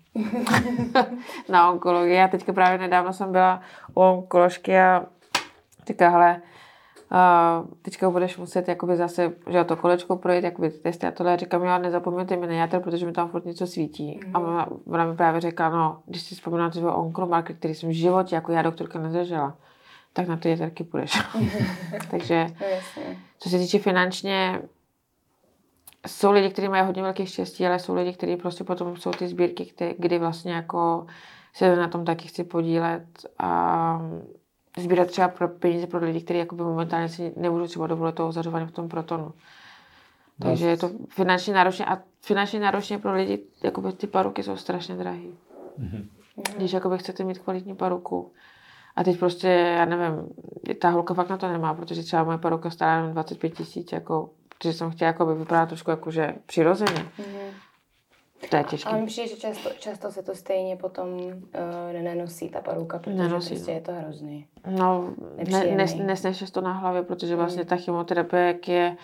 na 1.48 1.70
onkologii. 1.70 2.20
A 2.20 2.28
teďka 2.28 2.52
právě 2.52 2.78
nedávno 2.78 3.12
jsem 3.12 3.32
byla 3.32 3.60
u 3.94 4.00
onkoložky 4.00 4.78
a 4.78 5.06
říká, 5.86 6.08
hele, 6.08 6.42
uh, 7.12 7.68
teďka 7.82 8.10
budeš 8.10 8.36
muset 8.36 8.68
jakoby 8.68 8.96
zase, 8.96 9.32
že 9.50 9.64
to 9.64 9.76
kolečko 9.76 10.16
projít, 10.16 10.44
jakoby 10.44 10.70
ty 10.70 10.78
testy 10.78 11.06
a 11.06 11.10
tohle. 11.10 11.36
Říkám, 11.36 11.62
jo, 11.62 11.78
nezapomeňte 11.78 12.36
mi 12.36 12.46
na 12.46 12.80
protože 12.80 13.06
mi 13.06 13.12
tam 13.12 13.28
furt 13.28 13.44
něco 13.44 13.66
svítí. 13.66 14.20
Mm. 14.26 14.36
A 14.36 14.38
ona, 14.38 14.68
ona, 14.86 15.04
mi 15.04 15.16
právě 15.16 15.40
říká, 15.40 15.68
no, 15.68 16.02
když 16.06 16.22
si 16.22 16.34
vzpomínám 16.34 16.70
to 16.70 16.96
onkolomarker, 16.96 17.56
který 17.56 17.74
jsem 17.74 17.88
v 17.88 17.92
životě 17.92 18.34
jako 18.34 18.52
já 18.52 18.62
doktorka 18.62 18.98
nezažila, 18.98 19.56
tak 20.12 20.28
na 20.28 20.36
to 20.42 20.48
je 20.48 20.56
taky 20.56 20.84
půjdeš. 20.84 21.22
Takže, 22.10 22.46
co 23.38 23.48
se 23.48 23.58
týče 23.58 23.78
finančně, 23.78 24.62
jsou 26.06 26.32
lidi, 26.32 26.50
kteří 26.50 26.68
mají 26.68 26.84
hodně 26.84 27.02
velké 27.02 27.26
štěstí, 27.26 27.66
ale 27.66 27.78
jsou 27.78 27.94
lidi, 27.94 28.12
kteří 28.12 28.36
prostě 28.36 28.64
potom 28.64 28.96
jsou 28.96 29.10
ty 29.10 29.28
sbírky, 29.28 29.94
kdy 29.98 30.18
vlastně 30.18 30.52
jako 30.52 31.06
se 31.54 31.76
na 31.76 31.88
tom 31.88 32.04
taky 32.04 32.28
chci 32.28 32.44
podílet 32.44 33.06
a 33.38 34.00
sbírat 34.78 35.08
třeba 35.08 35.28
pro 35.28 35.48
peníze 35.48 35.86
pro 35.86 36.00
lidi, 36.00 36.20
kteří 36.20 36.38
jakoby 36.38 36.62
momentálně 36.62 37.08
si 37.08 37.32
nemůžou 37.36 37.66
třeba 37.66 37.86
dovolit 37.86 38.14
toho 38.14 38.32
zařování 38.32 38.66
v 38.66 38.72
tom 38.72 38.88
protonu. 38.88 39.32
Takže 40.42 40.66
je 40.66 40.76
to 40.76 40.90
finančně 41.08 41.54
náročné 41.54 41.86
a 41.86 41.98
finančně 42.20 42.60
náročně 42.60 42.98
pro 42.98 43.14
lidi, 43.14 43.42
jakoby 43.62 43.92
ty 43.92 44.06
paruky 44.06 44.42
jsou 44.42 44.56
strašně 44.56 44.94
drahé. 44.94 45.18
Mm-hmm. 45.78 46.06
Když 46.56 46.72
jakoby 46.72 46.98
chcete 46.98 47.24
mít 47.24 47.38
kvalitní 47.38 47.74
paruku, 47.74 48.32
a 48.96 49.04
teď 49.04 49.18
prostě, 49.18 49.48
já 49.48 49.84
nevím, 49.84 50.28
ta 50.80 50.90
holka 50.90 51.14
fakt 51.14 51.28
na 51.28 51.36
to 51.36 51.48
nemá, 51.48 51.74
protože 51.74 52.02
třeba 52.02 52.24
moje 52.24 52.38
paruka 52.38 52.70
stála 52.70 52.94
jenom 52.94 53.12
25 53.12 53.54
tisíc, 53.54 53.92
jako 53.92 54.30
protože 54.48 54.72
jsem 54.72 54.90
chtěla 54.90 55.06
jako 55.06 55.26
vypadat 55.26 55.66
trošku 55.66 55.90
jakože 55.90 56.34
přirozeně. 56.46 56.90
Mm-hmm. 57.18 57.63
To 58.50 58.56
je 58.56 58.64
těžké. 58.64 58.90
Ale 58.90 59.00
mi 59.00 59.06
přijde, 59.06 59.28
že 59.28 59.36
často, 59.36 59.70
často 59.78 60.10
se 60.10 60.22
to 60.22 60.34
stejně 60.34 60.76
potom 60.76 61.08
uh, 61.14 61.32
nenosí 62.02 62.48
ta 62.48 62.60
paruka, 62.60 62.98
protože 62.98 63.16
nenosí. 63.16 63.54
prostě 63.54 63.72
je 63.72 63.80
to 63.80 63.92
hrozný. 63.92 64.46
No, 64.66 65.14
ne, 65.50 65.64
nes, 65.64 65.94
nesnešeš 65.94 66.50
to 66.50 66.60
na 66.60 66.72
hlavě, 66.72 67.02
protože 67.02 67.36
vlastně 67.36 67.62
mm. 67.62 67.68
ta 67.68 67.76
chemoterapie, 67.76 68.42
jak 68.42 68.68
je, 68.68 68.96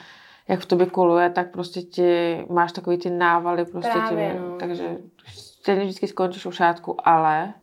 jak 0.49 0.61
v 0.61 0.67
tobě 0.67 0.87
koluje, 0.87 1.31
tak 1.31 1.51
prostě 1.51 1.83
ti 1.83 2.41
máš 2.49 2.73
takový 2.73 2.99
ty 2.99 3.11
návaly 3.11 3.65
prostě 3.65 3.91
Právě, 3.91 4.33
tím, 4.33 4.43
no. 4.43 4.57
takže 4.57 4.99
stejně 5.27 5.83
vždycky 5.83 6.09
skončíš 6.09 6.47
u 6.47 6.51
šátku, 6.51 7.09
ale 7.09 7.55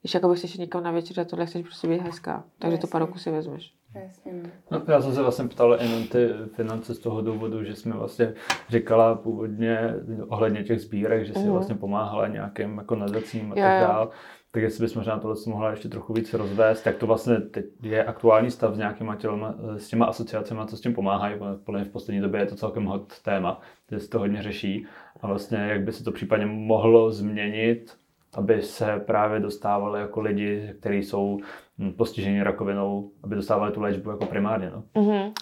když 0.00 0.14
jako 0.14 0.34
chceš 0.34 0.56
někam 0.56 0.82
na 0.82 0.90
večer 0.90 1.20
a 1.20 1.24
tohle 1.24 1.46
chceš 1.46 1.62
prostě 1.62 1.88
být 1.88 2.02
hezká, 2.02 2.44
takže 2.58 2.74
Jasně. 2.74 2.88
tu 2.88 2.92
paruku 2.92 3.18
si 3.18 3.30
vezmeš. 3.30 3.77
Jasně. 3.94 4.32
No, 4.70 4.82
já 4.88 5.02
jsem 5.02 5.14
se 5.14 5.22
vlastně 5.22 5.48
ptal 5.48 5.78
jenom 5.80 6.06
ty 6.08 6.28
finance 6.54 6.94
z 6.94 6.98
toho 6.98 7.22
důvodu, 7.22 7.64
že 7.64 7.74
jsme 7.74 7.96
vlastně 7.96 8.34
říkala 8.68 9.14
původně 9.14 9.94
ohledně 10.28 10.64
těch 10.64 10.80
sbírek, 10.80 11.26
že 11.26 11.32
si 11.32 11.38
mm. 11.38 11.50
vlastně 11.50 11.74
pomáhala 11.74 12.28
nějakým 12.28 12.78
jako 12.78 12.96
nazacím 12.96 13.52
a 13.52 13.54
tak 13.54 13.88
dále. 13.88 14.08
Tak 14.50 14.62
jestli 14.62 14.84
bys 14.84 14.94
možná 14.94 15.18
tohle 15.18 15.36
mohla 15.46 15.70
ještě 15.70 15.88
trochu 15.88 16.12
víc 16.12 16.34
rozvést, 16.34 16.86
jak 16.86 16.96
to 16.96 17.06
vlastně 17.06 17.36
teď 17.36 17.64
je 17.82 18.04
aktuální 18.04 18.50
stav 18.50 18.74
s 18.74 18.78
nějakýma 18.78 19.16
těma, 19.16 19.54
s 19.76 19.88
těma 19.88 20.06
asociacemi, 20.06 20.60
co 20.66 20.76
s 20.76 20.80
tím 20.80 20.94
pomáhají, 20.94 21.34
podle 21.64 21.84
v 21.84 21.90
poslední 21.90 22.20
době 22.20 22.40
je 22.40 22.46
to 22.46 22.56
celkem 22.56 22.84
hot 22.84 23.20
téma, 23.22 23.60
že 23.90 24.00
se 24.00 24.08
to 24.08 24.18
hodně 24.18 24.42
řeší 24.42 24.86
a 25.20 25.26
vlastně 25.26 25.58
jak 25.58 25.82
by 25.82 25.92
se 25.92 26.04
to 26.04 26.12
případně 26.12 26.46
mohlo 26.46 27.10
změnit, 27.10 27.96
aby 28.34 28.62
se 28.62 29.02
právě 29.06 29.40
dostávali 29.40 30.00
jako 30.00 30.20
lidi, 30.20 30.74
kteří 30.80 31.02
jsou 31.02 31.40
hm, 31.78 31.92
postiženi 31.92 32.42
rakovinou, 32.42 33.10
aby 33.22 33.34
dostávali 33.34 33.72
tu 33.72 33.80
léčbu 33.80 34.10
jako 34.10 34.26
primárně. 34.26 34.70
No. 34.70 34.82
Mm-hmm. 35.02 35.32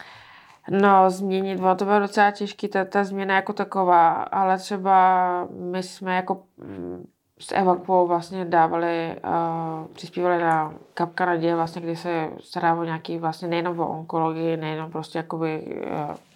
No, 0.70 1.11
změnit, 1.11 1.61
bylo 1.61 1.75
to 1.75 1.85
bylo 1.85 2.01
docela 2.01 2.31
těžké, 2.31 2.68
ta, 2.68 2.85
ta 2.85 3.05
změna 3.05 3.35
jako 3.35 3.53
taková, 3.53 4.12
ale 4.12 4.59
třeba 4.59 5.49
my 5.51 5.83
jsme 5.83 6.16
jako 6.16 6.42
hm, 6.59 7.07
s 7.38 7.55
Evakvou 7.55 8.07
vlastně 8.07 8.44
dávali, 8.44 9.16
uh, 9.25 9.87
přispívali 9.92 10.42
na 10.42 10.75
Kapka 10.94 11.27
naděje, 11.27 11.57
vlastně, 11.57 11.83
kdy 11.83 11.96
se 11.96 12.29
stará 12.40 12.75
o 12.75 12.85
nějaký 12.85 13.18
vlastně 13.18 13.49
nejenom 13.49 13.81
o 13.81 13.99
onkologii, 13.99 14.57
nejenom 14.57 14.90
prostě 14.90 15.18
jakoby, 15.18 15.81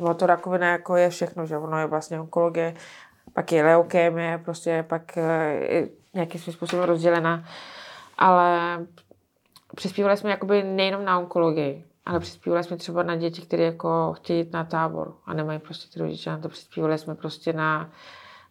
uh, 0.01 0.11
o 0.11 0.15
to 0.15 0.27
rakovina 0.27 0.67
jako 0.67 0.97
je 0.97 1.11
všechno, 1.11 1.47
že 1.47 1.59
ono 1.59 1.79
je 1.79 1.87
vlastně 1.87 2.21
onkologie, 2.21 2.75
pak 3.33 3.53
je 3.53 3.65
leukémie, 3.65 4.39
prostě 4.39 4.85
pak 4.89 5.03
uh, 5.17 5.89
nějakým 6.15 6.41
způsobem 6.41 6.85
rozdělena, 6.85 7.45
ale 8.19 8.79
přispívali 9.77 10.17
jsme 10.17 10.31
jakoby 10.31 10.63
nejenom 10.63 11.05
na 11.05 11.19
onkologii, 11.19 11.85
ale 12.07 12.21
přispívali 12.21 12.65
jsme 12.65 12.77
třeba 12.77 13.03
na 13.03 13.17
děti, 13.17 13.43
které 13.43 13.65
jako 13.65 14.13
chtějí 14.17 14.39
jít 14.39 14.53
na 14.53 14.65
tábor 14.65 15.15
a 15.27 15.35
nemají 15.35 15.59
prostě 15.59 15.93
ty 15.95 16.01
rodiče 16.01 16.31
na 16.31 16.39
to. 16.39 16.49
Přispívali 16.49 16.99
jsme 16.99 17.15
prostě 17.15 17.53
na, 17.53 17.91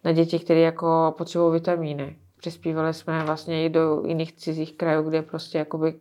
na 0.04 0.12
děti, 0.12 0.40
které 0.40 0.60
jako 0.60 1.16
potřebují 1.18 1.54
vitamíny. 1.54 2.18
Přispívali 2.38 2.94
jsme 2.94 3.24
vlastně 3.24 3.66
i 3.66 3.70
do 3.70 4.04
jiných 4.06 4.34
cizích 4.34 4.74
krajů, 4.74 5.10
kde 5.10 5.22
prostě 5.22 5.58
jakoby 5.58 6.00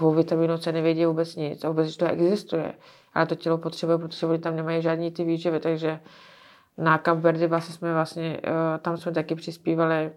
o 0.00 0.10
vitamínu 0.10 0.58
C 0.58 0.72
nevědí 0.72 1.06
vůbec 1.06 1.36
nic 1.36 1.64
a 1.64 1.68
vůbec, 1.68 1.88
že 1.88 1.98
to 1.98 2.06
existuje. 2.06 2.74
Ale 3.14 3.26
to 3.26 3.34
tělo 3.34 3.58
potřebuje, 3.58 3.98
protože 3.98 4.26
oni 4.26 4.38
tam 4.38 4.56
nemají 4.56 4.82
žádný 4.82 5.10
ty 5.10 5.24
výživy, 5.24 5.60
takže 5.60 6.00
na 6.78 6.98
Camp 6.98 7.20
Verde 7.20 7.46
vlastně 7.46 7.74
jsme 7.74 7.94
vlastně, 7.94 8.40
eh, 8.44 8.78
tam 8.78 8.96
jsme 8.96 9.12
taky 9.12 9.34
přispívali 9.34 10.10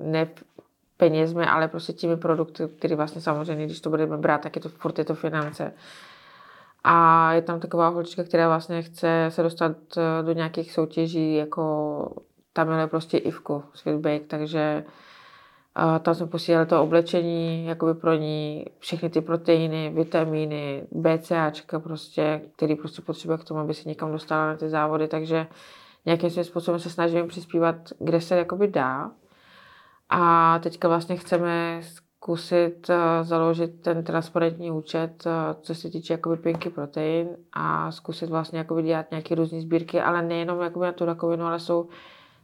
ne 0.00 0.28
penězmi, 1.00 1.46
ale 1.46 1.68
prostě 1.68 1.92
těmi 1.92 2.16
produkty, 2.16 2.68
které 2.78 2.96
vlastně 2.96 3.20
samozřejmě, 3.20 3.66
když 3.66 3.80
to 3.80 3.90
budeme 3.90 4.16
brát, 4.16 4.40
tak 4.40 4.56
je 4.56 4.62
to 4.62 4.68
furt 4.68 4.98
je 4.98 5.04
to 5.04 5.14
finance. 5.14 5.72
A 6.84 7.32
je 7.32 7.42
tam 7.42 7.60
taková 7.60 7.88
holčička, 7.88 8.24
která 8.24 8.48
vlastně 8.48 8.82
chce 8.82 9.26
se 9.28 9.42
dostat 9.42 9.76
eh, 9.96 10.22
do 10.22 10.32
nějakých 10.32 10.72
soutěží, 10.72 11.34
jako 11.34 11.64
tam 12.52 12.78
je 12.78 12.86
prostě 12.86 13.18
Ivko 13.18 13.62
Sweetbake, 13.74 14.26
takže 14.26 14.84
a 15.74 15.98
tam 15.98 16.14
jsme 16.14 16.26
posílali 16.26 16.66
to 16.66 16.82
oblečení, 16.82 17.66
jakoby 17.66 17.94
pro 17.94 18.14
ní, 18.14 18.64
všechny 18.78 19.10
ty 19.10 19.20
proteiny, 19.20 19.92
vitamíny, 19.94 20.82
BCAčka 20.92 21.80
prostě, 21.80 22.40
který 22.56 22.74
prostě 22.74 23.02
potřebuje 23.02 23.38
k 23.38 23.44
tomu, 23.44 23.60
aby 23.60 23.74
se 23.74 23.88
někam 23.88 24.12
dostala 24.12 24.46
na 24.46 24.56
ty 24.56 24.68
závody, 24.68 25.08
takže 25.08 25.46
nějakým 26.06 26.30
svým 26.30 26.44
způsobem 26.44 26.80
se 26.80 26.90
snažíme 26.90 27.26
přispívat, 27.26 27.76
kde 27.98 28.20
se 28.20 28.36
jakoby 28.36 28.68
dá. 28.68 29.10
A 30.10 30.58
teďka 30.58 30.88
vlastně 30.88 31.16
chceme 31.16 31.80
zkusit 31.82 32.88
uh, 32.88 32.96
založit 33.22 33.82
ten 33.82 34.04
transparentní 34.04 34.70
účet, 34.70 35.26
uh, 35.26 35.32
co 35.60 35.74
se 35.74 35.90
týče 35.90 36.12
jakoby 36.12 36.36
pinky 36.36 36.70
protein 36.70 37.28
a 37.52 37.92
zkusit 37.92 38.30
vlastně 38.30 38.58
jakoby 38.58 38.82
dělat 38.82 39.10
nějaké 39.10 39.34
různé 39.34 39.60
sbírky, 39.60 40.00
ale 40.00 40.22
nejenom 40.22 40.60
jakoby 40.60 40.86
na 40.86 40.92
tu 40.92 41.04
rakovinu, 41.04 41.44
ale 41.44 41.60
jsou 41.60 41.88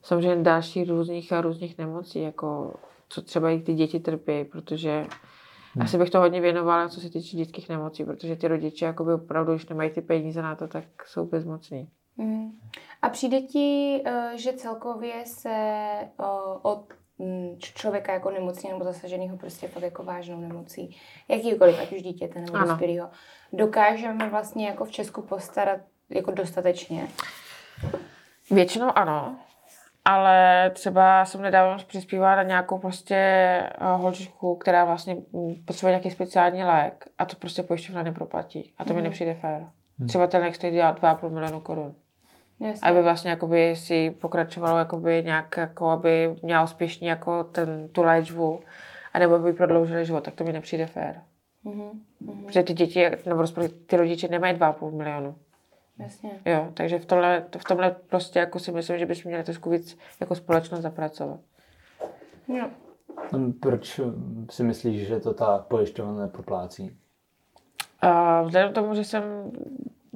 samozřejmě 0.03 0.45
další 0.45 0.85
různých 0.85 1.33
a 1.33 1.41
různých 1.41 1.79
nemocí, 1.79 2.23
jako 2.23 2.75
co 3.09 3.23
třeba 3.23 3.51
i 3.51 3.61
ty 3.61 3.75
děti 3.75 4.01
trpí, 4.01 4.45
protože 4.45 5.01
hmm. 5.75 5.83
asi 5.83 5.99
bych 5.99 6.11
to 6.11 6.21
hodně 6.21 6.41
věnovala, 6.41 6.89
co 6.89 7.01
se 7.01 7.11
týče 7.11 7.37
dětských 7.37 7.69
nemocí, 7.69 8.05
protože 8.05 8.37
ty 8.37 8.49
rodiče 8.49 8.85
jakoby 8.85 9.13
opravdu, 9.13 9.53
když 9.53 9.69
nemají 9.69 9.91
ty 9.91 10.01
peníze 10.01 10.43
na 10.43 10.55
to, 10.55 10.69
tak 10.69 10.85
jsou 11.07 11.27
bezmocní. 11.27 11.89
Hmm. 12.19 12.51
A 13.03 13.09
přijde 13.09 13.41
ti, 13.41 14.03
eh, 14.05 14.33
že 14.35 14.53
celkově 14.53 15.23
se 15.27 15.87
od 16.63 16.85
člověka 17.59 18.13
jako 18.13 18.31
nemocný 18.31 18.71
nebo 18.71 18.85
zasaženého 18.85 19.37
prostě 19.37 19.69
fakt 19.69 19.83
jako 19.83 20.03
vážnou 20.03 20.41
nemocí, 20.41 20.97
jakýkoliv, 21.29 21.81
ať 21.81 21.93
už 21.93 22.03
dítěte 22.03 22.41
nebo 22.41 22.59
dospělého, 22.59 23.11
dokážeme 23.53 24.31
vlastně 24.31 24.67
jako 24.67 24.85
v 24.85 24.91
Česku 24.91 25.23
postarat 25.23 25.81
jako 26.11 26.31
dostatečně? 26.31 27.09
Většinou 28.51 28.99
ano, 28.99 29.37
ale 30.05 30.71
třeba 30.71 31.25
jsem 31.25 31.43
nedávno 31.43 31.85
přispívala 31.87 32.37
na 32.37 32.43
nějakou 32.43 32.79
prostě 32.79 33.15
eh, 33.15 33.75
holčičku, 33.81 34.57
která 34.57 34.85
vlastně 34.85 35.17
potřebuje 35.65 35.93
nějaký 35.93 36.11
speciální 36.11 36.65
lék 36.65 37.09
a 37.19 37.25
to 37.25 37.37
prostě 37.37 37.63
pojišťovna 37.63 38.03
neproplatí. 38.03 38.75
A 38.79 38.85
to 38.85 38.91
mm. 38.91 38.97
mi 38.97 39.03
mhm. 39.03 39.11
nepřijde 39.11 39.35
fér. 39.35 39.67
Mm. 39.99 40.09
Třeba 40.09 40.27
ten 40.27 40.43
lék 40.43 40.55
stojí 40.55 40.73
2,5 40.73 41.31
milionu 41.31 41.61
korun. 41.61 41.95
Jasně. 42.61 42.89
Aby 42.89 43.03
vlastně 43.03 43.31
jakoby 43.31 43.77
si 43.77 44.11
pokračovalo 44.11 44.79
jakoby 44.79 45.23
nějak, 45.25 45.57
jako 45.57 45.91
aby 45.91 46.37
měla 46.43 46.65
úspěšně 46.65 47.11
jako 47.11 47.45
ten, 47.45 47.89
tu 47.89 48.03
léčbu, 48.03 48.61
a 49.13 49.19
nebo 49.19 49.39
by 49.39 49.53
prodloužili 49.53 50.07
život, 50.07 50.25
tak 50.25 50.35
to 50.35 50.45
mi 50.45 50.53
nepřijde 50.53 50.87
fér. 50.87 51.23
Mm-hmm. 51.65 51.91
Protože 52.47 52.63
ty 52.63 52.75
děti, 52.75 53.11
nebo 53.27 53.45
ty 53.87 53.97
rodiče 53.97 54.29
nemají 54.29 54.57
2,5 54.57 54.93
milionu. 54.93 55.35
Jasně. 55.99 56.31
Jo, 56.45 56.69
takže 56.75 56.99
v 56.99 57.07
tomhle, 57.07 57.45
v 57.59 57.65
tomhle 57.65 57.97
prostě 58.09 58.39
jako 58.39 58.59
si 58.59 58.73
myslím, 58.73 58.99
že 58.99 59.07
bychom 59.07 59.29
měli 59.29 59.45
trošku 59.45 59.71
víc 59.71 59.99
jako 60.21 60.35
společnost 60.35 60.81
zapracovat. 60.81 61.41
Jo. 62.49 62.69
Proč 63.61 64.01
si 64.51 64.63
myslíš, 64.63 65.07
že 65.07 65.21
to 65.21 65.35
ta 65.35 65.59
pojišťovna 65.59 66.23
neproplácí? 66.23 66.97
Uh, 68.05 68.47
vzhledem 68.47 68.73
k 68.73 68.75
tomu, 68.75 68.95
že 68.95 69.05
jsem 69.05 69.23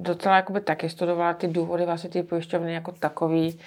docela 0.01 0.35
jakoby 0.35 0.61
taky 0.61 0.89
studovala 0.89 1.33
ty 1.33 1.47
důvody 1.47 1.85
vlastně 1.85 2.09
ty 2.09 2.23
pojišťovny 2.23 2.73
jako 2.73 2.91
takový. 2.91 3.59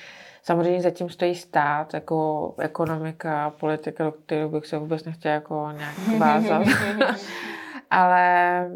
Samozřejmě 0.42 0.82
zatím 0.82 1.08
stojí 1.08 1.34
stát, 1.34 1.94
jako 1.94 2.54
ekonomika, 2.58 3.50
politika, 3.50 4.04
do 4.04 4.12
kterou 4.12 4.48
bych 4.48 4.66
se 4.66 4.78
vůbec 4.78 5.04
nechtěla 5.04 5.34
jako 5.34 5.68
nějak 5.76 5.98
vázat. 6.18 6.62
Ale 7.90 8.70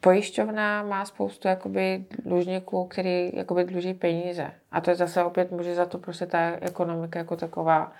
pojišťovna 0.00 0.82
má 0.82 1.04
spoustu 1.04 1.48
jakoby 1.48 2.04
dlužníků, 2.24 2.86
který 2.86 3.30
jakoby 3.34 3.64
dluží 3.64 3.94
peníze. 3.94 4.50
A 4.72 4.80
to 4.80 4.90
je 4.90 4.96
zase 4.96 5.24
opět 5.24 5.50
může 5.50 5.74
za 5.74 5.86
to 5.86 5.98
prostě 5.98 6.26
ta 6.26 6.38
ekonomika 6.60 7.18
jako 7.18 7.36
taková, 7.36 7.92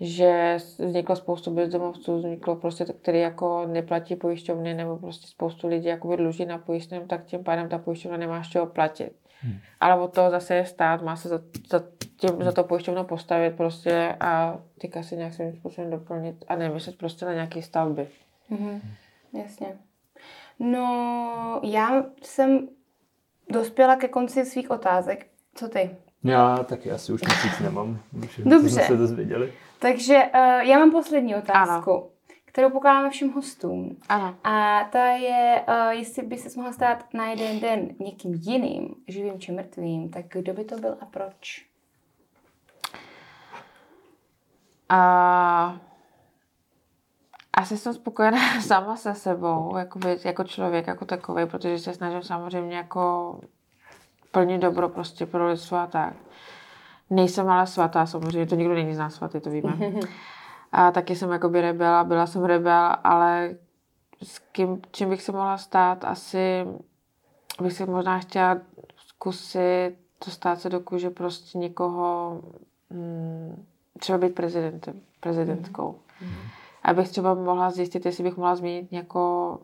že 0.00 0.56
vzniklo 0.78 1.16
spoustu 1.16 1.50
bezdomovců, 1.50 2.18
vzniklo 2.18 2.56
prostě, 2.56 2.84
který 2.84 3.20
jako 3.20 3.66
neplatí 3.66 4.16
pojišťovny 4.16 4.74
nebo 4.74 4.96
prostě 4.96 5.26
spoustu 5.26 5.68
lidí 5.68 5.86
jakoby 5.86 6.16
dluží 6.16 6.46
na 6.46 6.58
pojištěném, 6.58 7.08
tak 7.08 7.24
tím 7.24 7.44
pádem 7.44 7.68
ta 7.68 7.78
pojišťovna 7.78 8.18
nemá 8.18 8.42
z 8.42 8.48
čeho 8.48 8.66
platit. 8.66 9.12
Hmm. 9.40 9.58
Ale 9.80 10.00
od 10.00 10.14
toho 10.14 10.30
zase 10.30 10.54
je 10.54 10.66
stát, 10.66 11.02
má 11.02 11.16
se 11.16 11.28
za, 11.28 11.40
za, 11.70 11.82
tím, 12.16 12.30
za 12.42 12.52
to 12.52 12.64
pojišťovnu 12.64 13.04
postavit 13.04 13.56
prostě 13.56 14.16
a 14.20 14.58
ty 14.78 14.88
kasy 14.88 15.16
nějak 15.16 15.34
svým 15.34 15.52
způsobem 15.52 15.90
doplnit 15.90 16.44
a 16.48 16.56
nemyslet 16.56 16.98
prostě 16.98 17.24
na 17.24 17.34
nějaké 17.34 17.62
stavby. 17.62 18.08
Hmm. 18.48 18.80
Jasně. 19.32 19.66
No, 20.58 21.60
já 21.64 22.04
jsem 22.22 22.68
dospěla 23.50 23.96
ke 23.96 24.08
konci 24.08 24.44
svých 24.44 24.70
otázek. 24.70 25.26
Co 25.54 25.68
ty? 25.68 25.90
Já 26.24 26.56
taky 26.56 26.90
asi 26.90 27.12
už 27.12 27.22
měsíc 27.22 27.60
nemám. 27.60 28.00
Dobře. 28.38 28.70
Jsme 28.70 28.82
se 28.82 28.96
dozvěděli. 28.96 29.52
Takže 29.78 30.14
uh, 30.34 30.40
já 30.60 30.78
mám 30.78 30.90
poslední 30.90 31.36
otázku. 31.36 31.90
Ano 31.90 32.08
kterou 32.58 32.70
pokládáme 32.70 33.10
všem 33.10 33.32
hostům. 33.32 33.96
Ano. 34.08 34.36
A 34.44 34.84
ta 34.92 35.06
je, 35.06 35.64
uh, 35.68 35.88
jestli 35.88 36.22
by 36.22 36.36
se 36.36 36.48
mohla 36.56 36.72
stát 36.72 37.14
na 37.14 37.26
jeden 37.26 37.60
den 37.60 37.88
někým 37.98 38.34
jiným, 38.34 38.94
živým 39.08 39.40
či 39.40 39.52
mrtvým, 39.52 40.10
tak 40.10 40.24
kdo 40.28 40.54
by 40.54 40.64
to 40.64 40.76
byl 40.76 40.96
a 41.00 41.06
proč? 41.06 41.66
A 44.88 45.78
asi 47.52 47.76
jsem 47.76 47.94
spokojená 47.94 48.60
sama 48.66 48.96
se 48.96 49.14
sebou, 49.14 49.76
jakoby, 49.76 50.18
jako 50.24 50.44
člověk, 50.44 50.86
jako 50.86 51.04
takový, 51.04 51.46
protože 51.46 51.78
se 51.78 51.94
snažím 51.94 52.22
samozřejmě 52.22 52.76
jako 52.76 53.40
plnit 54.30 54.60
dobro 54.60 54.88
prostě 54.88 55.26
pro 55.26 55.48
lidstvo 55.48 55.76
a 55.76 55.86
tak. 55.86 56.14
Nejsem 57.10 57.48
ale 57.48 57.66
svatá, 57.66 58.06
samozřejmě, 58.06 58.46
to 58.46 58.54
nikdo 58.54 58.74
není 58.74 58.94
z 58.94 58.98
nás 58.98 59.14
svatý, 59.14 59.40
to 59.40 59.50
víme. 59.50 59.72
A 60.72 60.90
taky 60.90 61.16
jsem 61.16 61.30
jakoby 61.30 61.60
rebela, 61.60 62.04
byla 62.04 62.26
jsem 62.26 62.44
rebel, 62.44 62.96
ale 63.04 63.54
s 64.22 64.38
kým, 64.38 64.82
čím 64.92 65.08
bych 65.08 65.22
se 65.22 65.32
mohla 65.32 65.58
stát, 65.58 66.04
asi 66.04 66.66
bych 67.62 67.72
si 67.72 67.86
možná 67.86 68.18
chtěla 68.18 68.58
zkusit 68.96 69.92
dostat 70.26 70.60
se 70.60 70.68
do 70.68 70.80
kůže 70.80 71.10
prostě 71.10 71.58
někoho, 71.58 72.40
hmm, 72.90 73.66
třeba 73.98 74.18
být 74.18 74.34
prezidentem, 74.34 75.00
prezidentkou. 75.20 75.98
Mm-hmm 76.22 76.58
abych 76.88 77.08
třeba 77.08 77.34
mohla 77.34 77.70
zjistit, 77.70 78.06
jestli 78.06 78.24
bych 78.24 78.36
mohla 78.36 78.56
změnit 78.56 78.88
jako 78.90 79.58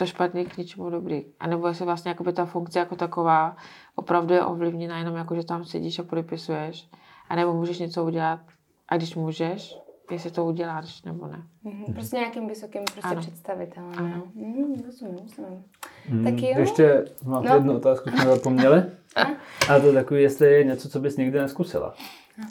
to 0.00 0.06
špatný 0.06 0.44
k 0.44 0.56
něčemu 0.56 0.90
dobrý. 0.90 1.24
A 1.40 1.46
nebo 1.46 1.68
jestli 1.68 1.84
vlastně 1.84 2.08
jakoby 2.08 2.32
ta 2.32 2.46
funkce 2.46 2.78
jako 2.78 2.96
taková 2.96 3.56
opravdu 3.94 4.34
je 4.34 4.44
ovlivněna 4.44 4.98
jenom 4.98 5.16
jako, 5.16 5.34
že 5.34 5.44
tam 5.44 5.64
sedíš 5.64 5.98
a 5.98 6.02
podepisuješ. 6.02 6.88
A 7.28 7.36
nebo 7.36 7.54
můžeš 7.54 7.78
něco 7.78 8.04
udělat 8.04 8.40
a 8.88 8.96
když 8.96 9.14
můžeš, 9.14 9.78
jestli 10.10 10.30
to 10.30 10.44
uděláš 10.44 11.02
nebo 11.02 11.26
ne. 11.26 11.42
Mm-hmm. 11.64 11.94
Prostě 11.94 12.16
nějakým 12.16 12.48
vysokým 12.48 12.82
prostě 12.84 13.08
ano. 13.08 13.20
představitelem. 13.20 13.92
Ano. 13.98 14.22
Mm, 14.34 14.82
rozumím, 14.86 15.18
rozumím. 15.22 15.64
Mm, 16.08 16.24
tak 16.24 16.34
jo. 16.42 16.58
Ještě 16.58 17.04
mám 17.24 17.44
no. 17.44 17.54
jednu 17.54 17.76
otázku, 17.76 18.10
jsme 18.10 18.24
zapomněli. 18.24 18.82
a 19.68 19.80
to 19.80 19.92
takový, 19.92 20.22
jestli 20.22 20.52
je 20.52 20.64
něco, 20.64 20.88
co 20.88 21.00
bys 21.00 21.16
nikdy 21.16 21.38
neskusila. 21.38 21.94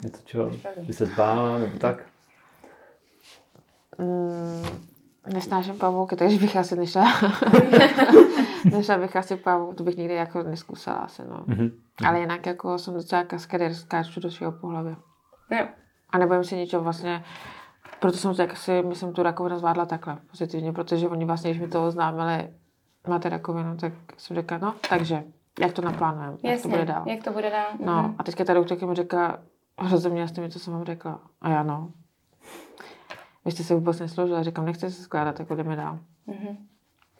Něco, 0.02 0.22
čeho 0.24 0.50
by 0.82 0.92
se 0.92 1.06
zbála, 1.06 1.58
nebo 1.58 1.78
tak. 1.78 2.06
Mm, 3.98 4.89
nesnáším 5.32 5.78
pavouky, 5.78 6.16
takže 6.16 6.38
bych 6.38 6.56
asi 6.56 6.76
nešla. 6.76 7.04
nešla 8.72 8.98
bych 8.98 9.16
asi 9.16 9.36
pavouk, 9.36 9.74
to 9.74 9.82
bych 9.82 9.96
nikdy 9.96 10.14
jako 10.14 10.42
neskusila 10.42 10.96
asi, 10.96 11.22
no. 11.28 11.36
Mm-hmm. 11.36 11.72
Ale 12.06 12.20
jinak 12.20 12.46
jako 12.46 12.78
jsem 12.78 12.94
docela 12.94 13.24
kaskader, 13.24 13.74
skáču 13.74 14.20
do 14.20 14.30
svého 14.30 14.52
pohlavy. 14.52 14.96
Jo. 15.50 15.66
A 16.10 16.18
nebojím 16.18 16.44
se 16.44 16.56
ničeho 16.56 16.82
vlastně, 16.82 17.24
proto 18.00 18.18
jsem 18.18 18.34
tak 18.34 18.52
asi, 18.52 18.82
myslím, 18.82 19.12
tu 19.12 19.22
rakovinu 19.22 19.58
zvládla 19.58 19.86
takhle 19.86 20.18
pozitivně, 20.30 20.72
protože 20.72 21.08
oni 21.08 21.24
vlastně, 21.24 21.50
když 21.50 21.62
mi 21.62 21.68
to 21.68 21.86
oznámili, 21.86 22.48
máte 23.08 23.28
rakovinu, 23.28 23.76
tak 23.76 23.92
jsem 24.16 24.34
řekla, 24.36 24.58
no, 24.58 24.74
takže, 24.88 25.24
jak 25.60 25.72
to 25.72 25.82
naplánujeme, 25.82 26.36
jak 26.42 26.62
to 26.62 26.68
bude 26.68 26.84
dál. 26.84 27.04
jak 27.06 27.24
to 27.24 27.32
bude 27.32 27.50
dál. 27.50 27.66
No, 27.84 28.02
mm-hmm. 28.02 28.14
a 28.18 28.22
teďka 28.22 28.44
ta 28.44 28.54
doktorka 28.54 28.86
mi 28.86 28.94
říká, 28.94 29.38
rozuměla 29.90 30.26
jste 30.28 30.40
mi, 30.40 30.50
co 30.50 30.58
jsem 30.58 30.72
vám 30.72 30.84
řekla. 30.84 31.20
A 31.40 31.50
já 31.50 31.62
no, 31.62 31.92
vy 33.44 33.50
jste 33.50 33.62
se 33.62 33.74
vůbec 33.74 34.00
nesložila, 34.00 34.42
říkám, 34.42 34.66
nechce 34.66 34.90
se 34.90 35.02
skládat, 35.02 35.38
jako 35.38 35.54
jdeme 35.54 35.76
dál. 35.76 35.98
Mm-hmm. 36.28 36.56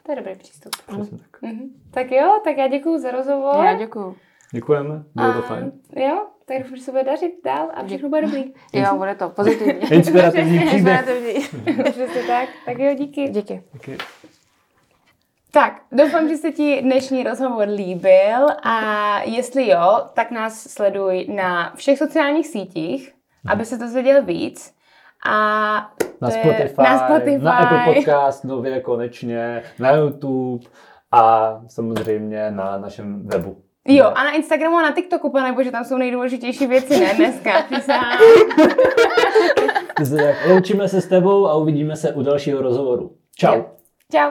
To 0.03 0.13
je 0.13 0.17
dobrý 0.17 0.35
přístup. 0.35 0.73
tak. 0.87 1.43
Mm-hmm. 1.43 1.69
tak 1.91 2.11
jo, 2.11 2.41
tak 2.45 2.57
já 2.57 2.69
děkuji 2.69 2.99
za 2.99 3.11
rozhovor. 3.11 3.65
Já 3.65 3.75
děkuji. 3.75 4.17
Děkujeme, 4.53 5.03
bylo 5.15 5.33
to 5.33 5.43
fajn. 5.43 5.73
Jo, 5.97 6.27
tak 6.45 6.59
doufám, 6.59 6.77
že 6.77 6.83
se 6.83 6.91
bude 6.91 7.05
dařit 7.05 7.33
dál 7.45 7.71
a 7.75 7.85
všechno 7.85 8.09
bude 8.09 8.23
dobrý. 8.23 8.45
jo, 8.73 8.97
bude 8.97 9.15
to 9.15 9.29
pozitivní. 9.29 9.75
Inspirativní 9.93 10.59
příběh. 10.67 11.11
Přesně 11.83 12.23
tak. 12.27 12.49
Tak 12.67 12.79
jo, 12.79 12.95
díky. 12.95 13.29
Díky. 13.29 13.63
díky. 13.73 13.99
Tak, 15.53 15.83
doufám, 15.93 16.29
že 16.29 16.37
se 16.37 16.53
ti 16.53 16.83
dnešní 16.83 17.23
rozhovor 17.23 17.69
líbil 17.69 18.47
a 18.63 19.19
jestli 19.23 19.69
jo, 19.69 20.09
tak 20.15 20.31
nás 20.31 20.63
sleduj 20.63 21.27
na 21.35 21.73
všech 21.77 21.99
sociálních 21.99 22.47
sítích, 22.47 23.15
aby 23.49 23.65
se 23.65 23.79
to 23.79 23.85
dozvěděl 23.85 24.25
víc. 24.25 24.75
A 25.27 25.93
na 26.21 26.31
Spotify, 26.31 26.83
na 26.83 26.99
Spotify, 26.99 27.45
na 27.45 27.59
Apple 27.59 27.95
Podcast, 27.95 28.45
nově 28.45 28.81
konečně, 28.81 29.63
na 29.79 29.93
YouTube 29.93 30.65
a 31.13 31.55
samozřejmě 31.69 32.51
na 32.51 32.79
našem 32.79 33.27
webu. 33.27 33.63
Jo, 33.89 34.05
a 34.15 34.25
na 34.25 34.31
Instagramu 34.31 34.77
a 34.77 34.83
na 34.83 34.93
TikToku, 34.93 35.31
pane 35.31 35.53
bože, 35.53 35.71
tam 35.71 35.85
jsou 35.85 35.97
nejdůležitější 35.97 36.67
věci, 36.67 37.01
ne 37.01 37.15
dneska. 37.15 37.51
Loučíme 40.49 40.89
se 40.89 41.01
s 41.01 41.07
tebou 41.07 41.47
a 41.47 41.55
uvidíme 41.55 41.97
se 41.97 42.13
u 42.13 42.23
dalšího 42.23 42.63
rozhovoru. 42.63 43.17
Čau. 43.37 43.55
Jo. 43.55 43.67
Čau. 44.13 44.31